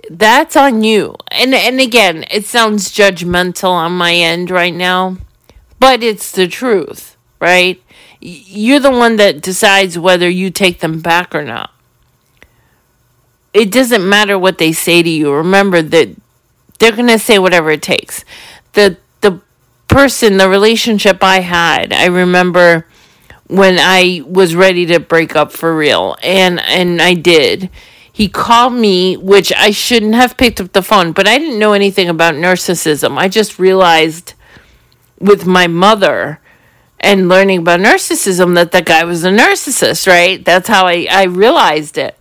that's 0.10 0.56
on 0.56 0.84
you. 0.84 1.16
And 1.32 1.54
and 1.54 1.80
again, 1.80 2.25
it 2.32 2.46
sounds 2.46 2.92
judgmental 2.92 3.70
on 3.70 3.94
my 3.94 4.13
end 4.13 4.50
right 4.50 4.74
now, 4.74 5.18
but 5.80 6.04
it's 6.04 6.32
the 6.32 6.48
truth, 6.48 7.16
right? 7.39 7.82
You're 8.20 8.80
the 8.80 8.92
one 8.92 9.16
that 9.18 9.42
decides 9.42 9.98
whether 9.98 10.30
you 10.30 10.50
take 10.50 10.80
them 10.80 11.00
back 11.00 11.34
or 11.34 11.44
not. 11.44 11.72
It 13.54 13.72
doesn't 13.72 14.08
matter 14.08 14.38
what 14.38 14.58
they 14.58 14.74
say 14.74 15.01
to 15.01 15.10
you. 15.10 15.32
Remember 15.34 15.82
that 15.82 16.10
they're 16.80 16.92
going 16.92 17.08
to 17.08 17.20
say 17.20 17.39
whatever 17.39 17.72
it 17.72 17.82
takes. 17.82 18.25
The 18.74 18.98
the 19.22 19.42
person, 19.88 20.38
the 20.38 20.50
relationship 20.50 21.24
I 21.24 21.39
had, 21.42 21.94
I 21.94 22.06
remember 22.06 22.86
when 23.48 23.78
I 23.80 24.22
was 24.25 24.56
ready 24.56 24.86
to 24.88 25.00
break 25.00 25.36
up 25.36 25.51
for 25.51 25.75
real, 25.75 26.16
and 26.24 26.60
and 26.60 27.01
I 27.01 27.13
did. 27.13 27.70
He 28.20 28.28
called 28.28 28.74
me, 28.74 29.16
which 29.16 29.54
I 29.54 29.72
shouldn't 29.72 30.14
have 30.14 30.36
picked 30.36 30.60
up 30.60 30.74
the 30.74 30.82
phone, 30.82 31.14
but 31.14 31.26
I 31.26 31.38
didn't 31.38 31.58
know 31.58 31.72
anything 31.72 32.10
about 32.10 32.34
narcissism. 32.34 33.18
I 33.18 33.30
just 33.30 33.58
realized 33.58 34.34
with 35.22 35.46
my 35.46 35.68
mother 35.68 36.42
and 37.00 37.30
learning 37.30 37.60
about 37.60 37.80
narcissism 37.80 38.56
that 38.56 38.74
that 38.74 38.84
guy 38.84 39.06
was 39.06 39.24
a 39.24 39.30
narcissist, 39.30 40.06
right? 40.06 40.44
That's 40.44 40.68
how 40.68 40.86
I, 40.86 41.08
I 41.10 41.24
realized 41.28 41.98
it. 41.98 42.20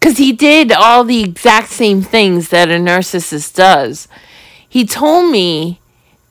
Because 0.00 0.16
he 0.16 0.32
did 0.32 0.72
all 0.72 1.04
the 1.04 1.24
exact 1.24 1.68
same 1.68 2.00
things 2.00 2.48
that 2.48 2.70
a 2.70 2.76
narcissist 2.76 3.54
does. 3.54 4.08
He 4.66 4.86
told 4.86 5.30
me 5.30 5.82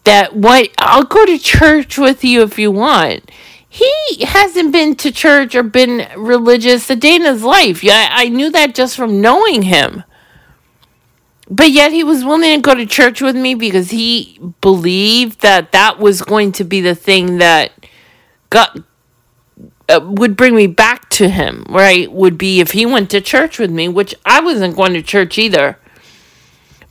that 0.05 0.35
what 0.35 0.71
I'll 0.79 1.03
go 1.03 1.23
to 1.23 1.37
church 1.37 1.99
with 1.99 2.23
you 2.23 2.41
if 2.41 2.57
you 2.57 2.71
want. 2.71 3.29
He 3.77 4.25
hasn't 4.25 4.71
been 4.71 4.95
to 4.97 5.11
church 5.11 5.55
or 5.55 5.63
been 5.63 6.07
religious 6.17 6.89
a 6.89 6.95
day 6.95 7.15
in 7.15 7.23
his 7.23 7.43
life. 7.43 7.83
Yeah, 7.83 8.09
I 8.11 8.29
knew 8.29 8.49
that 8.51 8.75
just 8.75 8.95
from 8.95 9.21
knowing 9.21 9.63
him. 9.63 10.03
but 11.49 11.71
yet 11.71 11.91
he 11.91 12.03
was 12.03 12.25
willing 12.25 12.55
to 12.57 12.61
go 12.61 12.75
to 12.75 12.85
church 12.85 13.21
with 13.21 13.35
me 13.35 13.55
because 13.55 13.91
he 13.91 14.39
believed 14.61 15.41
that 15.41 15.71
that 15.71 15.99
was 15.99 16.21
going 16.21 16.51
to 16.53 16.63
be 16.63 16.81
the 16.81 16.95
thing 16.95 17.37
that 17.37 17.71
got 18.49 18.77
uh, 19.89 19.99
would 20.03 20.35
bring 20.35 20.55
me 20.55 20.67
back 20.67 21.09
to 21.09 21.29
him 21.29 21.65
right 21.69 22.11
would 22.11 22.37
be 22.37 22.59
if 22.59 22.71
he 22.71 22.85
went 22.85 23.09
to 23.09 23.21
church 23.21 23.57
with 23.59 23.71
me 23.71 23.87
which 23.87 24.13
i 24.25 24.41
wasn't 24.41 24.75
going 24.75 24.93
to 24.93 25.01
church 25.01 25.37
either 25.37 25.77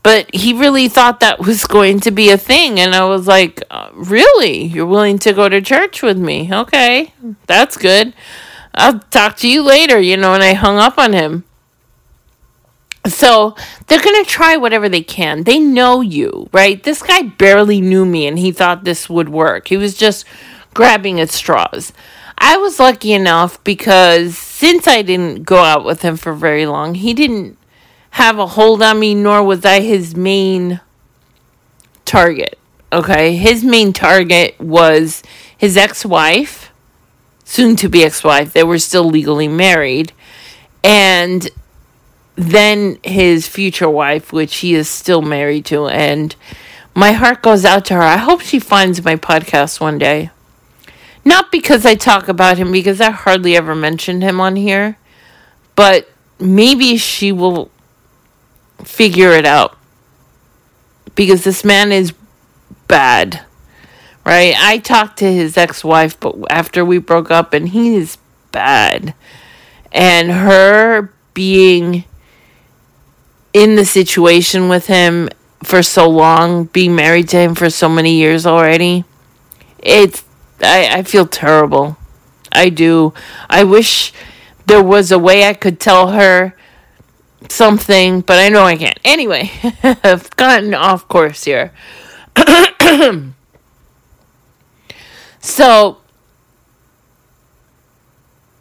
but 0.07 0.33
he 0.33 0.53
really 0.53 0.87
thought 0.87 1.19
that 1.19 1.41
was 1.41 1.65
going 1.65 1.99
to 1.99 2.13
be 2.13 2.31
a 2.31 2.39
thing 2.39 2.79
and 2.79 2.95
i 2.95 3.05
was 3.05 3.27
like 3.27 3.61
uh, 3.73 3.91
really 3.93 4.63
you're 4.63 4.87
willing 4.87 5.19
to 5.19 5.33
go 5.33 5.49
to 5.49 5.61
church 5.61 6.01
with 6.01 6.17
me 6.17 6.49
okay 6.55 7.13
that's 7.49 7.77
good 7.77 8.15
i'll 8.75 9.01
talk 9.11 9.37
to 9.37 9.49
you 9.49 9.63
later 9.63 9.99
you 9.99 10.17
know 10.17 10.33
and 10.33 10.45
i 10.45 10.53
hung 10.53 10.79
up 10.79 10.97
on 10.97 11.13
him 11.13 11.43
so 13.09 13.57
they're 13.87 14.03
going 14.03 14.25
to 14.25 14.29
try 14.29 14.57
whatever 14.57 14.89
they 14.89 15.01
can. 15.01 15.45
They 15.45 15.61
know 15.61 16.01
you, 16.01 16.49
right? 16.53 16.83
This 16.83 17.03
guy 17.03 17.23
barely 17.23 17.81
knew 17.81 18.05
me 18.05 18.27
and 18.27 18.37
he 18.37 18.51
thought 18.51 18.83
this 18.83 19.09
would 19.09 19.29
work. 19.29 19.69
He 19.69 19.77
was 19.77 19.95
just 19.95 20.25
grabbing 20.75 21.21
at 21.21 21.31
straws. 21.31 21.93
I 22.37 22.57
was 22.57 22.81
lucky 22.81 23.13
enough 23.13 23.63
because 23.63 24.37
since 24.37 24.89
I 24.89 25.03
didn't 25.03 25.45
go 25.45 25.59
out 25.59 25.85
with 25.85 26.03
him 26.03 26.17
for 26.17 26.33
very 26.33 26.67
long, 26.67 26.97
he 26.97 27.15
didn't 27.15 27.57
have 28.17 28.39
a 28.39 28.47
hold 28.47 28.81
on 28.81 28.99
me, 28.99 29.15
nor 29.15 29.43
was 29.43 29.63
I 29.67 29.81
his 29.81 30.17
main 30.17 30.81
target. 32.07 32.59
Okay, 32.91 33.37
his 33.37 33.63
main 33.63 33.93
target 33.93 34.59
was 34.59 35.23
his 35.55 35.77
ex 35.77 36.03
wife, 36.03 36.73
soon 37.45 37.77
to 37.77 37.91
be 37.91 38.03
ex 38.03 38.25
wife. 38.25 38.55
They 38.55 38.65
were 38.65 38.79
still 38.79 39.05
legally 39.05 39.49
married. 39.49 40.15
And 40.83 41.51
then 42.37 42.99
his 43.05 43.47
future 43.47 43.91
wife, 43.91 44.33
which 44.33 44.57
he 44.57 44.75
is 44.75 44.89
still 44.89 45.21
married 45.21 45.67
to. 45.67 45.87
And 45.89 46.35
my 46.95 47.13
heart 47.13 47.43
goes 47.43 47.67
out 47.67 47.85
to 47.87 47.95
her. 47.97 48.01
I 48.01 48.17
hope 48.17 48.41
she 48.41 48.59
finds 48.59 49.05
my 49.05 49.17
podcast 49.17 49.79
one 49.79 49.99
day. 49.99 50.31
Not 51.23 51.53
because 51.53 51.85
I 51.85 51.97
talk 51.97 52.29
about 52.29 52.57
him, 52.57 52.73
because 52.73 52.99
I 52.99 53.11
hardly 53.11 53.59
ever 53.59 53.75
mentioned 53.75 54.23
him 54.23 54.41
on 54.41 54.57
here, 54.57 54.97
but 55.75 56.09
maybe 56.41 56.97
she 56.97 57.31
will 57.31 57.71
figure 58.85 59.31
it 59.31 59.47
out. 59.47 59.77
Because 61.15 61.45
this 61.45 61.65
man 61.65 61.93
is 61.93 62.13
bad, 62.89 63.41
right? 64.25 64.55
I 64.59 64.79
talked 64.79 65.19
to 65.19 65.33
his 65.33 65.57
ex 65.57 65.83
wife, 65.83 66.19
but 66.21 66.37
after 66.51 66.85
we 66.85 66.99
broke 66.99 67.31
up, 67.31 67.55
and 67.55 67.71
he 67.71 67.95
is 67.95 68.19
bad. 68.53 69.15
And 69.93 70.31
her 70.31 71.13
being 71.33 72.05
in 73.53 73.77
the 73.77 73.87
situation 73.87 74.69
with 74.69 74.87
him 74.87 75.31
for 75.63 75.83
so 75.83 76.09
long, 76.09 76.65
being 76.65 76.95
married 76.95 77.29
to 77.31 77.39
him 77.39 77.55
for 77.55 77.71
so 77.71 77.89
many 77.89 78.15
years 78.17 78.45
already, 78.45 79.05
it's 79.79 80.23
I, 80.61 80.99
I 80.99 81.03
feel 81.03 81.27
terrible. 81.27 81.97
I 82.53 82.69
do. 82.69 83.13
I 83.49 83.65
wish 83.65 84.13
there 84.67 84.83
was 84.83 85.13
a 85.13 85.19
way 85.19 85.45
I 85.45 85.55
could 85.55 85.79
tell 85.79 86.09
her 86.09 86.55
something, 87.51 88.21
but 88.21 88.39
I 88.39 88.49
know 88.49 88.63
I 88.63 88.77
can't. 88.77 88.99
Anyway, 89.05 89.51
I've 89.83 90.35
gotten 90.37 90.75
off 90.75 91.09
course 91.09 91.45
here. 91.45 91.73
so 95.41 95.99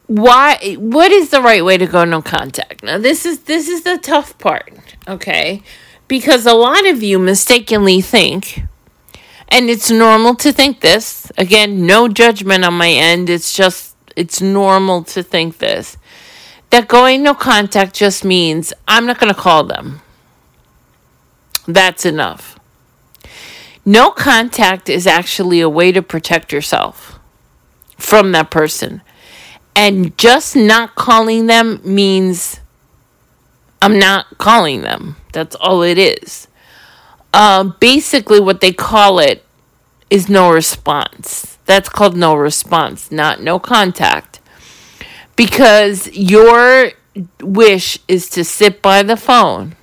why 0.07 0.75
what 0.77 1.11
is 1.11 1.29
the 1.29 1.41
right 1.41 1.65
way 1.65 1.77
to 1.77 1.87
go 1.87 2.05
no 2.05 2.21
contact 2.21 2.83
now 2.83 2.97
this 2.97 3.25
is 3.25 3.41
this 3.41 3.67
is 3.67 3.81
the 3.83 3.97
tough 3.97 4.37
part 4.37 4.71
okay 5.07 5.63
because 6.07 6.45
a 6.45 6.53
lot 6.53 6.85
of 6.85 7.01
you 7.01 7.17
mistakenly 7.17 8.01
think 8.01 8.61
and 9.49 9.69
it's 9.69 9.89
normal 9.89 10.35
to 10.35 10.51
think 10.51 10.81
this 10.81 11.31
again 11.37 11.87
no 11.87 12.07
judgment 12.07 12.63
on 12.63 12.73
my 12.75 12.89
end 12.89 13.29
it's 13.29 13.53
just 13.53 13.95
it's 14.15 14.41
normal 14.41 15.03
to 15.03 15.23
think 15.23 15.57
this 15.57 15.97
that 16.75 16.87
going 16.87 17.23
no 17.23 17.33
contact 17.33 17.95
just 17.95 18.25
means 18.25 18.73
i'm 18.87 19.05
not 19.05 19.19
going 19.19 19.33
to 19.33 19.39
call 19.39 19.63
them 19.63 20.01
that's 21.67 22.05
enough 22.05 22.59
no 23.85 24.11
contact 24.11 24.89
is 24.89 25.07
actually 25.07 25.61
a 25.61 25.69
way 25.69 25.91
to 25.91 26.01
protect 26.01 26.51
yourself 26.51 27.19
from 27.97 28.31
that 28.31 28.51
person 28.51 29.01
and 29.75 30.17
just 30.17 30.55
not 30.55 30.95
calling 30.95 31.47
them 31.47 31.79
means 31.83 32.59
I'm 33.81 33.99
not 33.99 34.37
calling 34.37 34.81
them. 34.81 35.17
That's 35.33 35.55
all 35.55 35.83
it 35.83 35.97
is. 35.97 36.47
Uh, 37.33 37.65
basically, 37.79 38.39
what 38.39 38.61
they 38.61 38.71
call 38.71 39.19
it 39.19 39.45
is 40.09 40.29
no 40.29 40.51
response. 40.51 41.57
That's 41.65 41.89
called 41.89 42.15
no 42.15 42.33
response, 42.33 43.11
not 43.11 43.41
no 43.41 43.59
contact. 43.59 44.34
Because 45.35 46.07
your 46.13 46.91
wish 47.41 47.99
is 48.07 48.29
to 48.29 48.43
sit 48.43 48.81
by 48.81 49.03
the 49.03 49.17
phone 49.17 49.75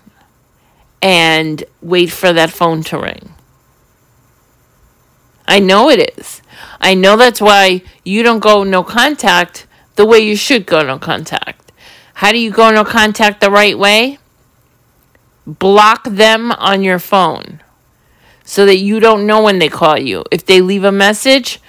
and 1.01 1.65
wait 1.81 2.11
for 2.11 2.33
that 2.33 2.51
phone 2.51 2.83
to 2.85 2.99
ring. 2.99 3.35
I 5.47 5.59
know 5.59 5.91
it 5.91 6.19
is. 6.19 6.41
I 6.81 6.95
know 6.95 7.17
that's 7.17 7.41
why 7.41 7.83
you 8.05 8.23
don't 8.23 8.39
go 8.39 8.63
no 8.63 8.83
contact 8.83 9.67
the 9.97 10.07
way 10.07 10.21
you 10.21 10.37
should 10.37 10.67
go 10.67 10.83
no 10.83 10.99
contact. 10.99 11.73
How 12.15 12.33
do 12.33 12.39
you 12.39 12.51
go 12.51 12.71
no 12.71 12.85
contact 12.85 13.41
the 13.41 13.51
right 13.51 13.79
way? 13.79 14.19
Block 15.47 16.05
them 16.05 16.53
on 16.53 16.83
your 16.83 16.99
phone 16.99 17.61
so 18.45 18.65
that 18.67 18.79
you 18.79 19.01
don't 19.01 19.27
know 19.27 19.43
when 19.43 19.59
they 19.59 19.69
call 19.69 19.99
you. 19.99 20.25
If 20.31 20.47
they 20.47 20.61
leave 20.61 20.85
a 20.85 20.93
message, 20.93 21.61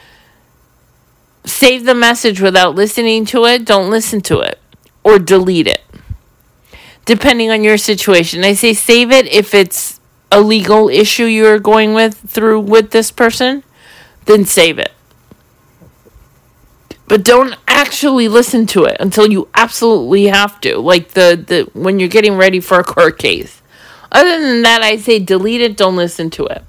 save 1.45 1.85
the 1.85 1.95
message 1.95 2.41
without 2.41 2.75
listening 2.75 3.25
to 3.25 3.45
it. 3.45 3.65
Don't 3.65 3.89
listen 3.89 4.21
to 4.21 4.39
it 4.39 4.59
or 5.03 5.19
delete 5.19 5.67
it. 5.67 5.81
Depending 7.05 7.51
on 7.51 7.63
your 7.63 7.77
situation. 7.77 8.43
I 8.43 8.53
say 8.53 8.73
save 8.73 9.11
it 9.11 9.27
if 9.27 9.53
it's 9.53 9.99
a 10.31 10.41
legal 10.41 10.89
issue 10.89 11.25
you're 11.25 11.59
going 11.59 11.93
with 11.93 12.17
through 12.29 12.61
with 12.61 12.91
this 12.91 13.11
person, 13.11 13.63
then 14.25 14.45
save 14.45 14.79
it 14.79 14.93
but 17.07 17.23
don't 17.23 17.55
actually 17.67 18.27
listen 18.27 18.65
to 18.65 18.85
it 18.85 18.97
until 18.99 19.31
you 19.31 19.47
absolutely 19.53 20.25
have 20.25 20.59
to 20.61 20.79
like 20.79 21.09
the, 21.09 21.43
the 21.47 21.79
when 21.79 21.99
you're 21.99 22.09
getting 22.09 22.35
ready 22.35 22.59
for 22.59 22.79
a 22.79 22.83
court 22.83 23.17
case 23.19 23.61
other 24.11 24.39
than 24.41 24.63
that 24.63 24.81
i 24.81 24.97
say 24.97 25.19
delete 25.19 25.61
it 25.61 25.77
don't 25.77 25.95
listen 25.95 26.29
to 26.29 26.45
it 26.45 26.63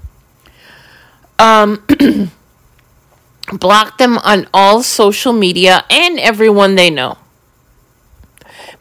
um 1.39 1.83
block 3.53 3.97
them 3.97 4.17
on 4.19 4.47
all 4.53 4.83
social 4.83 5.33
media 5.33 5.83
and 5.89 6.19
everyone 6.19 6.75
they 6.75 6.89
know. 6.89 7.17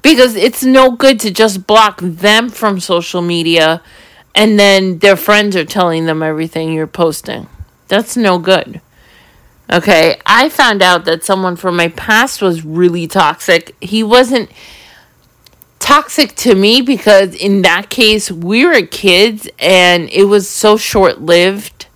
Because 0.03 0.35
it's 0.35 0.63
no 0.63 0.91
good 0.91 1.19
to 1.21 1.31
just 1.31 1.67
block 1.67 2.01
them 2.01 2.49
from 2.49 2.81
social 2.81 3.23
media 3.23 3.83
and 4.35 4.59
then 4.59 4.99
their 4.99 5.17
friends 5.17 5.57
are 5.57 5.65
telling 5.65 6.07
them 6.07 6.23
everything 6.23 6.73
you're 6.73 6.87
posting. 6.87 7.49
That's 7.89 8.17
no 8.17 8.39
good. 8.39 8.81
Okay, 9.73 10.21
I 10.27 10.51
found 10.51 10.83
out 10.83 11.07
that 11.07 11.25
someone 11.25 11.57
from 11.57 11.77
my 11.77 11.89
past 11.89 12.43
was 12.43 12.65
really 12.65 13.07
toxic. 13.07 13.75
He 13.81 14.03
wasn't 14.03 14.51
toxic 15.79 16.35
to 16.35 16.55
me 16.55 16.81
because 16.83 17.35
in 17.35 17.63
that 17.63 17.89
case 17.91 18.31
we 18.31 18.65
were 18.65 18.87
kids 18.87 19.49
and 19.59 20.09
it 20.11 20.25
was 20.25 20.49
so 20.49 20.77
short 20.77 21.21
lived 21.21 21.87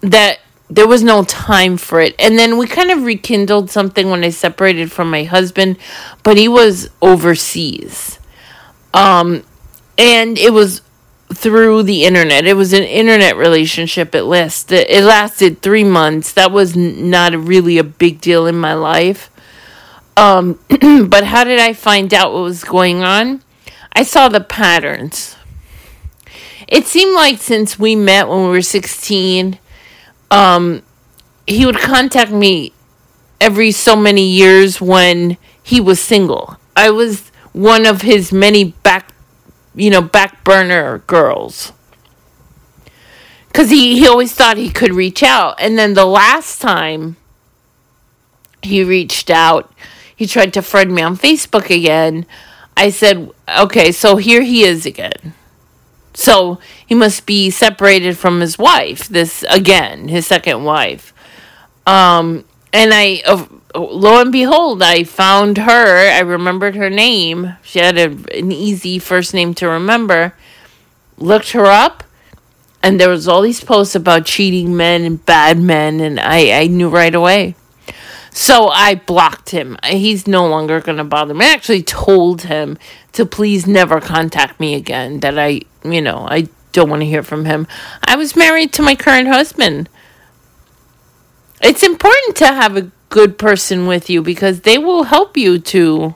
that 0.00 0.38
there 0.70 0.86
was 0.86 1.02
no 1.02 1.24
time 1.24 1.76
for 1.76 2.00
it. 2.00 2.14
And 2.18 2.38
then 2.38 2.58
we 2.58 2.66
kind 2.66 2.90
of 2.90 3.04
rekindled 3.04 3.70
something 3.70 4.10
when 4.10 4.24
I 4.24 4.30
separated 4.30 4.92
from 4.92 5.10
my 5.10 5.24
husband, 5.24 5.78
but 6.22 6.36
he 6.36 6.48
was 6.48 6.90
overseas. 7.00 8.18
Um 8.94 9.44
and 9.96 10.38
it 10.38 10.52
was 10.52 10.82
through 11.34 11.82
the 11.82 12.04
internet. 12.04 12.46
It 12.46 12.54
was 12.54 12.72
an 12.72 12.84
internet 12.84 13.36
relationship 13.36 14.14
at 14.14 14.26
least. 14.26 14.72
It 14.72 15.04
lasted 15.04 15.60
three 15.60 15.84
months. 15.84 16.32
That 16.32 16.52
was 16.52 16.74
not 16.76 17.34
really 17.34 17.78
a 17.78 17.84
big 17.84 18.20
deal 18.20 18.46
in 18.46 18.56
my 18.56 18.74
life. 18.74 19.30
Um, 20.16 20.58
but 21.08 21.24
how 21.24 21.44
did 21.44 21.60
I 21.60 21.72
find 21.74 22.12
out 22.14 22.32
what 22.32 22.42
was 22.42 22.64
going 22.64 23.02
on? 23.02 23.42
I 23.92 24.02
saw 24.02 24.28
the 24.28 24.40
patterns. 24.40 25.36
It 26.66 26.86
seemed 26.86 27.14
like 27.14 27.38
since 27.38 27.78
we 27.78 27.94
met 27.96 28.28
when 28.28 28.42
we 28.42 28.48
were 28.48 28.62
16, 28.62 29.58
um, 30.30 30.82
he 31.46 31.64
would 31.66 31.78
contact 31.78 32.30
me 32.30 32.72
every 33.40 33.70
so 33.70 33.96
many 33.96 34.26
years 34.26 34.80
when 34.80 35.36
he 35.62 35.80
was 35.80 36.00
single. 36.00 36.56
I 36.74 36.90
was 36.90 37.30
one 37.52 37.86
of 37.86 38.02
his 38.02 38.32
many 38.32 38.64
back 38.64 39.12
you 39.78 39.90
know, 39.90 40.02
back 40.02 40.42
burner 40.42 40.98
girls. 41.06 41.72
Because 43.46 43.70
he, 43.70 43.98
he 43.98 44.06
always 44.06 44.34
thought 44.34 44.56
he 44.56 44.70
could 44.70 44.92
reach 44.92 45.22
out. 45.22 45.54
And 45.58 45.78
then 45.78 45.94
the 45.94 46.04
last 46.04 46.60
time 46.60 47.16
he 48.62 48.82
reached 48.82 49.30
out, 49.30 49.72
he 50.14 50.26
tried 50.26 50.52
to 50.54 50.62
friend 50.62 50.92
me 50.92 51.02
on 51.02 51.16
Facebook 51.16 51.70
again. 51.70 52.26
I 52.76 52.90
said, 52.90 53.30
okay, 53.56 53.92
so 53.92 54.16
here 54.16 54.42
he 54.42 54.64
is 54.64 54.84
again. 54.84 55.34
So 56.18 56.58
he 56.84 56.96
must 56.96 57.26
be 57.26 57.48
separated 57.48 58.18
from 58.18 58.40
his 58.40 58.58
wife. 58.58 59.06
This 59.06 59.44
again, 59.48 60.08
his 60.08 60.26
second 60.26 60.64
wife. 60.64 61.14
Um, 61.86 62.44
and 62.72 62.90
I, 62.92 63.22
uh, 63.24 63.46
lo 63.76 64.20
and 64.20 64.32
behold, 64.32 64.82
I 64.82 65.04
found 65.04 65.58
her. 65.58 66.10
I 66.10 66.18
remembered 66.18 66.74
her 66.74 66.90
name. 66.90 67.54
She 67.62 67.78
had 67.78 67.96
a, 67.96 68.10
an 68.36 68.50
easy 68.50 68.98
first 68.98 69.32
name 69.32 69.54
to 69.54 69.68
remember. 69.68 70.34
Looked 71.18 71.52
her 71.52 71.66
up, 71.66 72.02
and 72.82 73.00
there 73.00 73.10
was 73.10 73.28
all 73.28 73.42
these 73.42 73.62
posts 73.62 73.94
about 73.94 74.26
cheating 74.26 74.76
men 74.76 75.02
and 75.04 75.24
bad 75.24 75.60
men, 75.60 76.00
and 76.00 76.18
I, 76.18 76.62
I 76.62 76.66
knew 76.66 76.88
right 76.88 77.14
away. 77.14 77.54
So 78.32 78.68
I 78.68 78.96
blocked 78.96 79.50
him. 79.50 79.78
He's 79.84 80.26
no 80.26 80.48
longer 80.48 80.80
going 80.80 80.98
to 80.98 81.04
bother 81.04 81.32
me. 81.32 81.44
I 81.44 81.52
actually 81.52 81.84
told 81.84 82.42
him 82.42 82.76
to 83.12 83.24
please 83.24 83.68
never 83.68 84.00
contact 84.00 84.58
me 84.58 84.74
again, 84.74 85.20
that 85.20 85.38
I, 85.38 85.62
you 85.92 86.02
know, 86.02 86.26
I 86.28 86.48
don't 86.72 86.90
want 86.90 87.02
to 87.02 87.06
hear 87.06 87.22
from 87.22 87.44
him. 87.44 87.66
I 88.02 88.16
was 88.16 88.36
married 88.36 88.72
to 88.74 88.82
my 88.82 88.94
current 88.94 89.28
husband. 89.28 89.88
It's 91.60 91.82
important 91.82 92.36
to 92.36 92.46
have 92.46 92.76
a 92.76 92.90
good 93.08 93.38
person 93.38 93.86
with 93.86 94.08
you 94.08 94.22
because 94.22 94.60
they 94.60 94.78
will 94.78 95.04
help 95.04 95.36
you 95.36 95.58
to, 95.58 96.14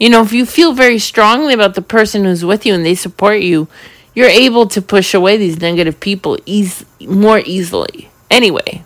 you 0.00 0.10
know, 0.10 0.22
if 0.22 0.32
you 0.32 0.46
feel 0.46 0.72
very 0.72 0.98
strongly 0.98 1.54
about 1.54 1.74
the 1.74 1.82
person 1.82 2.24
who's 2.24 2.44
with 2.44 2.66
you 2.66 2.74
and 2.74 2.84
they 2.84 2.94
support 2.94 3.40
you, 3.40 3.68
you're 4.14 4.28
able 4.28 4.66
to 4.66 4.82
push 4.82 5.14
away 5.14 5.36
these 5.36 5.60
negative 5.60 6.00
people 6.00 6.38
eas- 6.44 6.84
more 7.00 7.40
easily. 7.44 8.10
Anyway, 8.30 8.82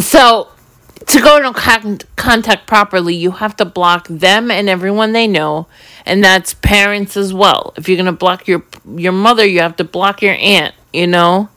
so, 0.00 0.48
to 1.08 1.20
go 1.20 1.36
into 1.38 1.52
con- 1.52 2.00
contact 2.16 2.66
properly, 2.66 3.14
you 3.14 3.32
have 3.32 3.56
to 3.56 3.64
block 3.64 4.06
them 4.08 4.50
and 4.50 4.68
everyone 4.68 5.12
they 5.12 5.26
know, 5.26 5.66
and 6.04 6.22
that's 6.22 6.54
parents 6.54 7.16
as 7.16 7.32
well. 7.32 7.72
If 7.76 7.88
you're 7.88 7.96
going 7.96 8.06
to 8.06 8.12
block 8.12 8.46
your 8.46 8.62
your 8.96 9.12
mother, 9.12 9.46
you 9.46 9.60
have 9.60 9.76
to 9.76 9.84
block 9.84 10.22
your 10.22 10.34
aunt, 10.34 10.74
you 10.92 11.06
know? 11.06 11.48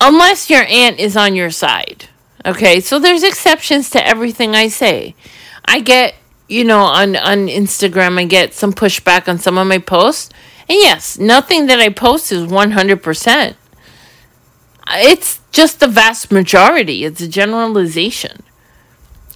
Unless 0.00 0.50
your 0.50 0.64
aunt 0.64 0.98
is 0.98 1.16
on 1.16 1.34
your 1.34 1.50
side. 1.50 2.08
Okay? 2.44 2.80
So 2.80 2.98
there's 2.98 3.22
exceptions 3.22 3.90
to 3.90 4.06
everything 4.06 4.54
I 4.54 4.68
say. 4.68 5.14
I 5.64 5.80
get, 5.80 6.14
you 6.48 6.64
know, 6.64 6.80
on 6.80 7.16
on 7.16 7.46
Instagram 7.48 8.18
I 8.18 8.24
get 8.24 8.54
some 8.54 8.72
pushback 8.72 9.28
on 9.28 9.38
some 9.38 9.58
of 9.58 9.66
my 9.66 9.78
posts. 9.78 10.30
And 10.68 10.78
yes, 10.78 11.18
nothing 11.18 11.66
that 11.66 11.78
I 11.78 11.90
post 11.90 12.32
is 12.32 12.46
100%. 12.46 13.56
It's 14.88 15.40
just 15.50 15.80
the 15.80 15.88
vast 15.88 16.30
majority. 16.30 17.04
It's 17.04 17.20
a 17.20 17.28
generalization. 17.28 18.42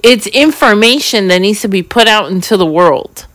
It's 0.02 0.26
information 0.28 1.28
that 1.28 1.38
needs 1.40 1.60
to 1.62 1.68
be 1.68 1.82
put 1.82 2.06
out 2.06 2.30
into 2.30 2.56
the 2.56 2.66
world. 2.66 3.26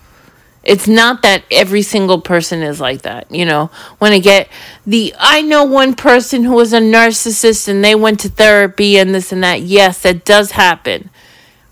It's 0.63 0.87
not 0.87 1.21
that 1.23 1.43
every 1.51 1.81
single 1.81 2.21
person 2.21 2.61
is 2.61 2.79
like 2.79 3.01
that. 3.01 3.29
You 3.29 3.45
know, 3.45 3.69
when 3.99 4.13
I 4.13 4.19
get 4.19 4.47
the, 4.85 5.13
I 5.19 5.41
know 5.41 5.65
one 5.65 5.93
person 5.93 6.43
who 6.43 6.53
was 6.53 6.71
a 6.71 6.79
narcissist 6.79 7.67
and 7.67 7.83
they 7.83 7.95
went 7.95 8.21
to 8.21 8.29
therapy 8.29 8.97
and 8.97 9.13
this 9.13 9.33
and 9.33 9.43
that. 9.43 9.61
Yes, 9.61 10.01
that 10.03 10.23
does 10.23 10.51
happen. 10.51 11.09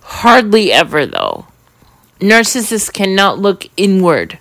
Hardly 0.02 0.74
ever, 0.74 1.06
though. 1.06 1.46
Narcissists 2.20 2.92
cannot 2.92 3.40
look 3.40 3.68
inward, 3.78 4.38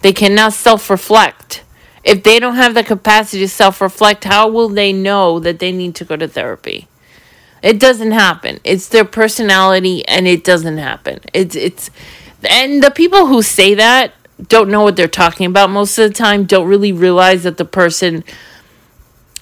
they 0.00 0.12
cannot 0.12 0.52
self 0.54 0.88
reflect. 0.90 1.62
If 2.06 2.22
they 2.22 2.38
don't 2.38 2.54
have 2.54 2.74
the 2.74 2.84
capacity 2.84 3.40
to 3.40 3.48
self 3.48 3.80
reflect, 3.80 4.24
how 4.24 4.48
will 4.48 4.68
they 4.68 4.92
know 4.92 5.40
that 5.40 5.58
they 5.58 5.72
need 5.72 5.96
to 5.96 6.04
go 6.04 6.14
to 6.16 6.28
therapy? 6.28 6.86
It 7.62 7.80
doesn't 7.80 8.12
happen. 8.12 8.60
It's 8.62 8.88
their 8.88 9.04
personality 9.04 10.06
and 10.06 10.28
it 10.28 10.44
doesn't 10.44 10.78
happen. 10.78 11.18
It's 11.34 11.56
it's 11.56 11.90
and 12.48 12.80
the 12.80 12.92
people 12.92 13.26
who 13.26 13.42
say 13.42 13.74
that 13.74 14.12
don't 14.46 14.70
know 14.70 14.82
what 14.82 14.94
they're 14.94 15.08
talking 15.08 15.46
about 15.46 15.68
most 15.70 15.98
of 15.98 16.08
the 16.08 16.14
time, 16.14 16.44
don't 16.44 16.68
really 16.68 16.92
realize 16.92 17.42
that 17.42 17.56
the 17.56 17.64
person 17.64 18.22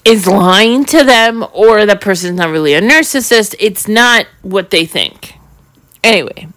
is 0.03 0.25
lying 0.25 0.85
to 0.85 1.03
them 1.03 1.45
or 1.53 1.85
the 1.85 1.95
person's 1.95 2.39
not 2.39 2.49
really 2.49 2.73
a 2.73 2.81
narcissist. 2.81 3.53
It's 3.59 3.87
not 3.87 4.25
what 4.41 4.71
they 4.71 4.85
think. 4.85 5.35
Anyway, 6.03 6.47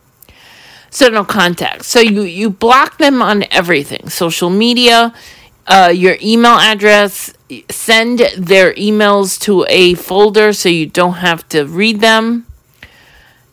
so 0.88 1.08
no 1.08 1.22
contact. 1.24 1.84
So 1.84 2.00
you 2.00 2.22
you 2.22 2.48
block 2.48 2.96
them 2.96 3.20
on 3.20 3.44
everything, 3.50 4.08
social 4.08 4.48
media, 4.48 5.12
uh, 5.68 5.92
your 5.94 6.16
email 6.22 6.56
address, 6.58 7.32
send 7.70 8.20
their 8.36 8.72
emails 8.74 9.38
to 9.40 9.66
a 9.68 9.94
folder 9.94 10.52
so 10.52 10.68
you 10.68 10.86
don't 10.86 11.14
have 11.14 11.48
to 11.50 11.64
read 11.64 12.00
them. 12.00 12.46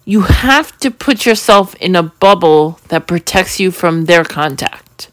You 0.06 0.22
have 0.22 0.78
to 0.80 0.92
put 0.92 1.26
yourself 1.26 1.76
in 1.76 1.96
a 1.96 2.04
bubble 2.04 2.80
that 2.88 3.08
protects 3.08 3.60
you 3.60 3.70
from 3.72 4.06
their 4.06 4.24
contact 4.24 5.10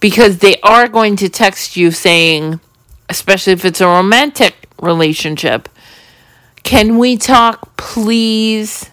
because 0.00 0.38
they 0.38 0.60
are 0.62 0.88
going 0.88 1.16
to 1.16 1.28
text 1.28 1.76
you 1.76 1.90
saying, 1.90 2.60
especially 3.08 3.54
if 3.54 3.64
it's 3.64 3.80
a 3.80 3.86
romantic 3.86 4.68
relationship, 4.80 5.68
can 6.64 6.98
we 6.98 7.16
talk 7.16 7.76
please? 7.76 8.90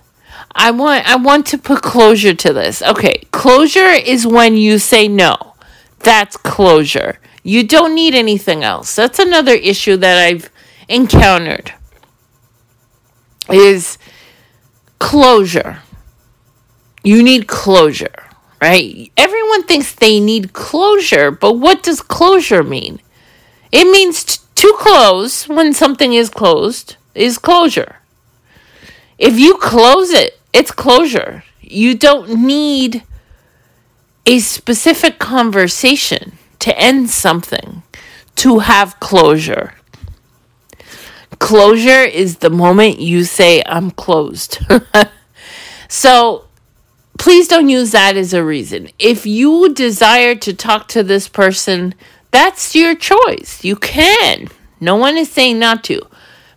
I 0.56 0.72
want 0.72 1.10
I 1.10 1.16
want 1.16 1.48
to 1.48 1.58
put 1.58 1.82
closure 1.82 2.36
to 2.36 2.54
this. 2.54 2.82
Okay, 2.84 3.24
closure 3.32 3.90
is 3.90 4.26
when 4.28 4.56
you 4.56 4.78
say 4.78 5.08
no. 5.08 5.56
That's 6.00 6.38
closure. 6.38 7.18
You 7.44 7.68
don't 7.68 7.94
need 7.94 8.16
anything 8.16 8.64
else. 8.64 8.96
That's 8.96 9.20
another 9.20 9.54
issue 9.54 9.98
that 9.98 10.18
I've 10.18 10.50
encountered 10.88 11.74
is 13.52 13.98
closure. 15.00 15.80
You 17.04 17.22
need 17.22 17.48
closure, 17.48 18.30
right? 18.62 19.12
Everyone 19.18 19.64
thinks 19.64 19.94
they 19.94 20.22
need 20.22 20.54
closure, 20.54 21.32
but 21.32 21.54
what 21.54 21.84
does 21.84 22.02
closure 22.02 22.64
mean? 22.64 23.02
It 23.74 23.92
means 23.92 24.24
t- 24.24 24.44
to 24.56 24.76
close 24.80 25.50
when 25.50 25.74
something 25.74 26.14
is 26.14 26.30
closed 26.30 26.96
is 27.14 27.38
closure. 27.38 27.98
If 29.18 29.38
you 29.38 29.58
close 29.58 30.12
it, 30.12 30.40
it's 30.54 30.72
closure. 30.72 31.44
You 31.60 31.96
don't 31.96 32.46
need 32.46 33.04
a 34.26 34.40
specific 34.40 35.20
conversation 35.20 36.38
to 36.64 36.80
end 36.80 37.10
something, 37.10 37.84
to 38.38 38.60
have 38.60 38.98
closure. 39.02 39.74
Closure 41.38 42.04
is 42.04 42.38
the 42.38 42.50
moment 42.50 43.00
you 43.00 43.26
say, 43.26 43.62
I'm 43.66 43.92
closed. 43.92 44.60
so 45.90 46.46
please 47.20 47.50
don't 47.50 47.68
use 47.68 47.92
that 47.92 48.16
as 48.16 48.34
a 48.34 48.46
reason. 48.46 48.88
If 48.98 49.26
you 49.26 49.74
desire 49.74 50.36
to 50.36 50.54
talk 50.54 50.88
to 50.90 51.04
this 51.04 51.28
person, 51.28 51.96
that's 52.32 52.74
your 52.74 52.96
choice. 52.96 53.62
You 53.66 53.76
can. 53.76 54.48
No 54.80 54.96
one 54.96 55.18
is 55.18 55.30
saying 55.30 55.60
not 55.60 55.84
to. 55.84 56.02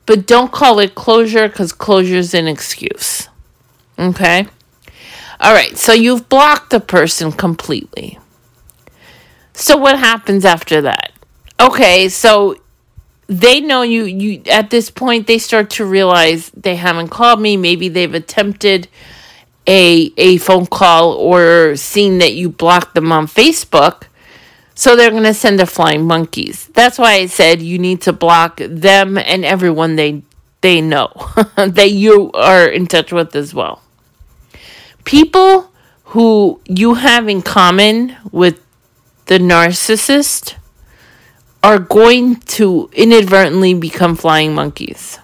But 0.06 0.28
don't 0.28 0.52
call 0.52 0.78
it 0.78 0.94
closure 0.94 1.48
because 1.48 1.72
closure 1.72 2.14
is 2.14 2.32
an 2.32 2.46
excuse. 2.46 3.28
Okay? 3.98 4.46
All 5.40 5.52
right, 5.52 5.76
so 5.76 5.92
you've 5.92 6.28
blocked 6.28 6.70
the 6.70 6.78
person 6.78 7.32
completely. 7.32 8.20
So 9.56 9.78
what 9.78 9.98
happens 9.98 10.44
after 10.44 10.82
that? 10.82 11.12
Okay, 11.58 12.10
so 12.10 12.56
they 13.26 13.60
know 13.60 13.80
you 13.80 14.04
you 14.04 14.42
at 14.50 14.68
this 14.68 14.90
point 14.90 15.26
they 15.26 15.38
start 15.38 15.70
to 15.70 15.86
realize 15.86 16.50
they 16.50 16.76
haven't 16.76 17.08
called 17.08 17.40
me, 17.40 17.56
maybe 17.56 17.88
they've 17.88 18.12
attempted 18.12 18.86
a 19.66 20.12
a 20.18 20.36
phone 20.36 20.66
call 20.66 21.14
or 21.14 21.74
seen 21.74 22.18
that 22.18 22.34
you 22.34 22.50
blocked 22.50 22.94
them 22.94 23.10
on 23.10 23.26
Facebook. 23.26 24.04
So 24.74 24.94
they're 24.94 25.10
going 25.10 25.22
to 25.22 25.32
send 25.32 25.58
the 25.58 25.64
flying 25.64 26.06
monkeys. 26.06 26.66
That's 26.74 26.98
why 26.98 27.14
I 27.14 27.26
said 27.26 27.62
you 27.62 27.78
need 27.78 28.02
to 28.02 28.12
block 28.12 28.60
them 28.62 29.16
and 29.16 29.42
everyone 29.42 29.96
they 29.96 30.22
they 30.60 30.82
know 30.82 31.08
that 31.56 31.92
you 31.92 32.30
are 32.32 32.66
in 32.66 32.86
touch 32.86 33.10
with 33.10 33.34
as 33.34 33.54
well. 33.54 33.80
People 35.04 35.72
who 36.12 36.60
you 36.66 36.94
have 36.94 37.26
in 37.26 37.40
common 37.40 38.16
with 38.30 38.60
the 39.26 39.38
narcissist 39.38 40.54
are 41.62 41.78
going 41.78 42.36
to 42.36 42.88
inadvertently 42.92 43.74
become 43.74 44.16
flying 44.16 44.54
monkeys. 44.54 45.18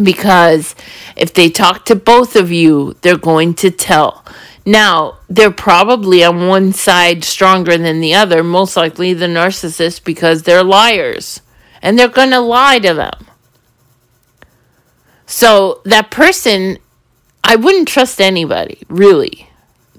Because 0.00 0.74
if 1.16 1.32
they 1.32 1.48
talk 1.48 1.86
to 1.86 1.96
both 1.96 2.36
of 2.36 2.52
you, 2.52 2.94
they're 3.00 3.16
going 3.16 3.54
to 3.54 3.70
tell. 3.70 4.22
Now, 4.66 5.18
they're 5.28 5.50
probably 5.50 6.22
on 6.24 6.48
one 6.48 6.72
side 6.72 7.24
stronger 7.24 7.78
than 7.78 8.00
the 8.00 8.14
other, 8.14 8.42
most 8.42 8.76
likely 8.76 9.14
the 9.14 9.26
narcissist, 9.26 10.04
because 10.04 10.42
they're 10.42 10.64
liars. 10.64 11.40
And 11.80 11.98
they're 11.98 12.08
going 12.08 12.30
to 12.30 12.40
lie 12.40 12.80
to 12.80 12.92
them. 12.92 13.26
So, 15.24 15.80
that 15.84 16.10
person, 16.10 16.78
I 17.42 17.56
wouldn't 17.56 17.88
trust 17.88 18.20
anybody, 18.20 18.82
really. 18.88 19.48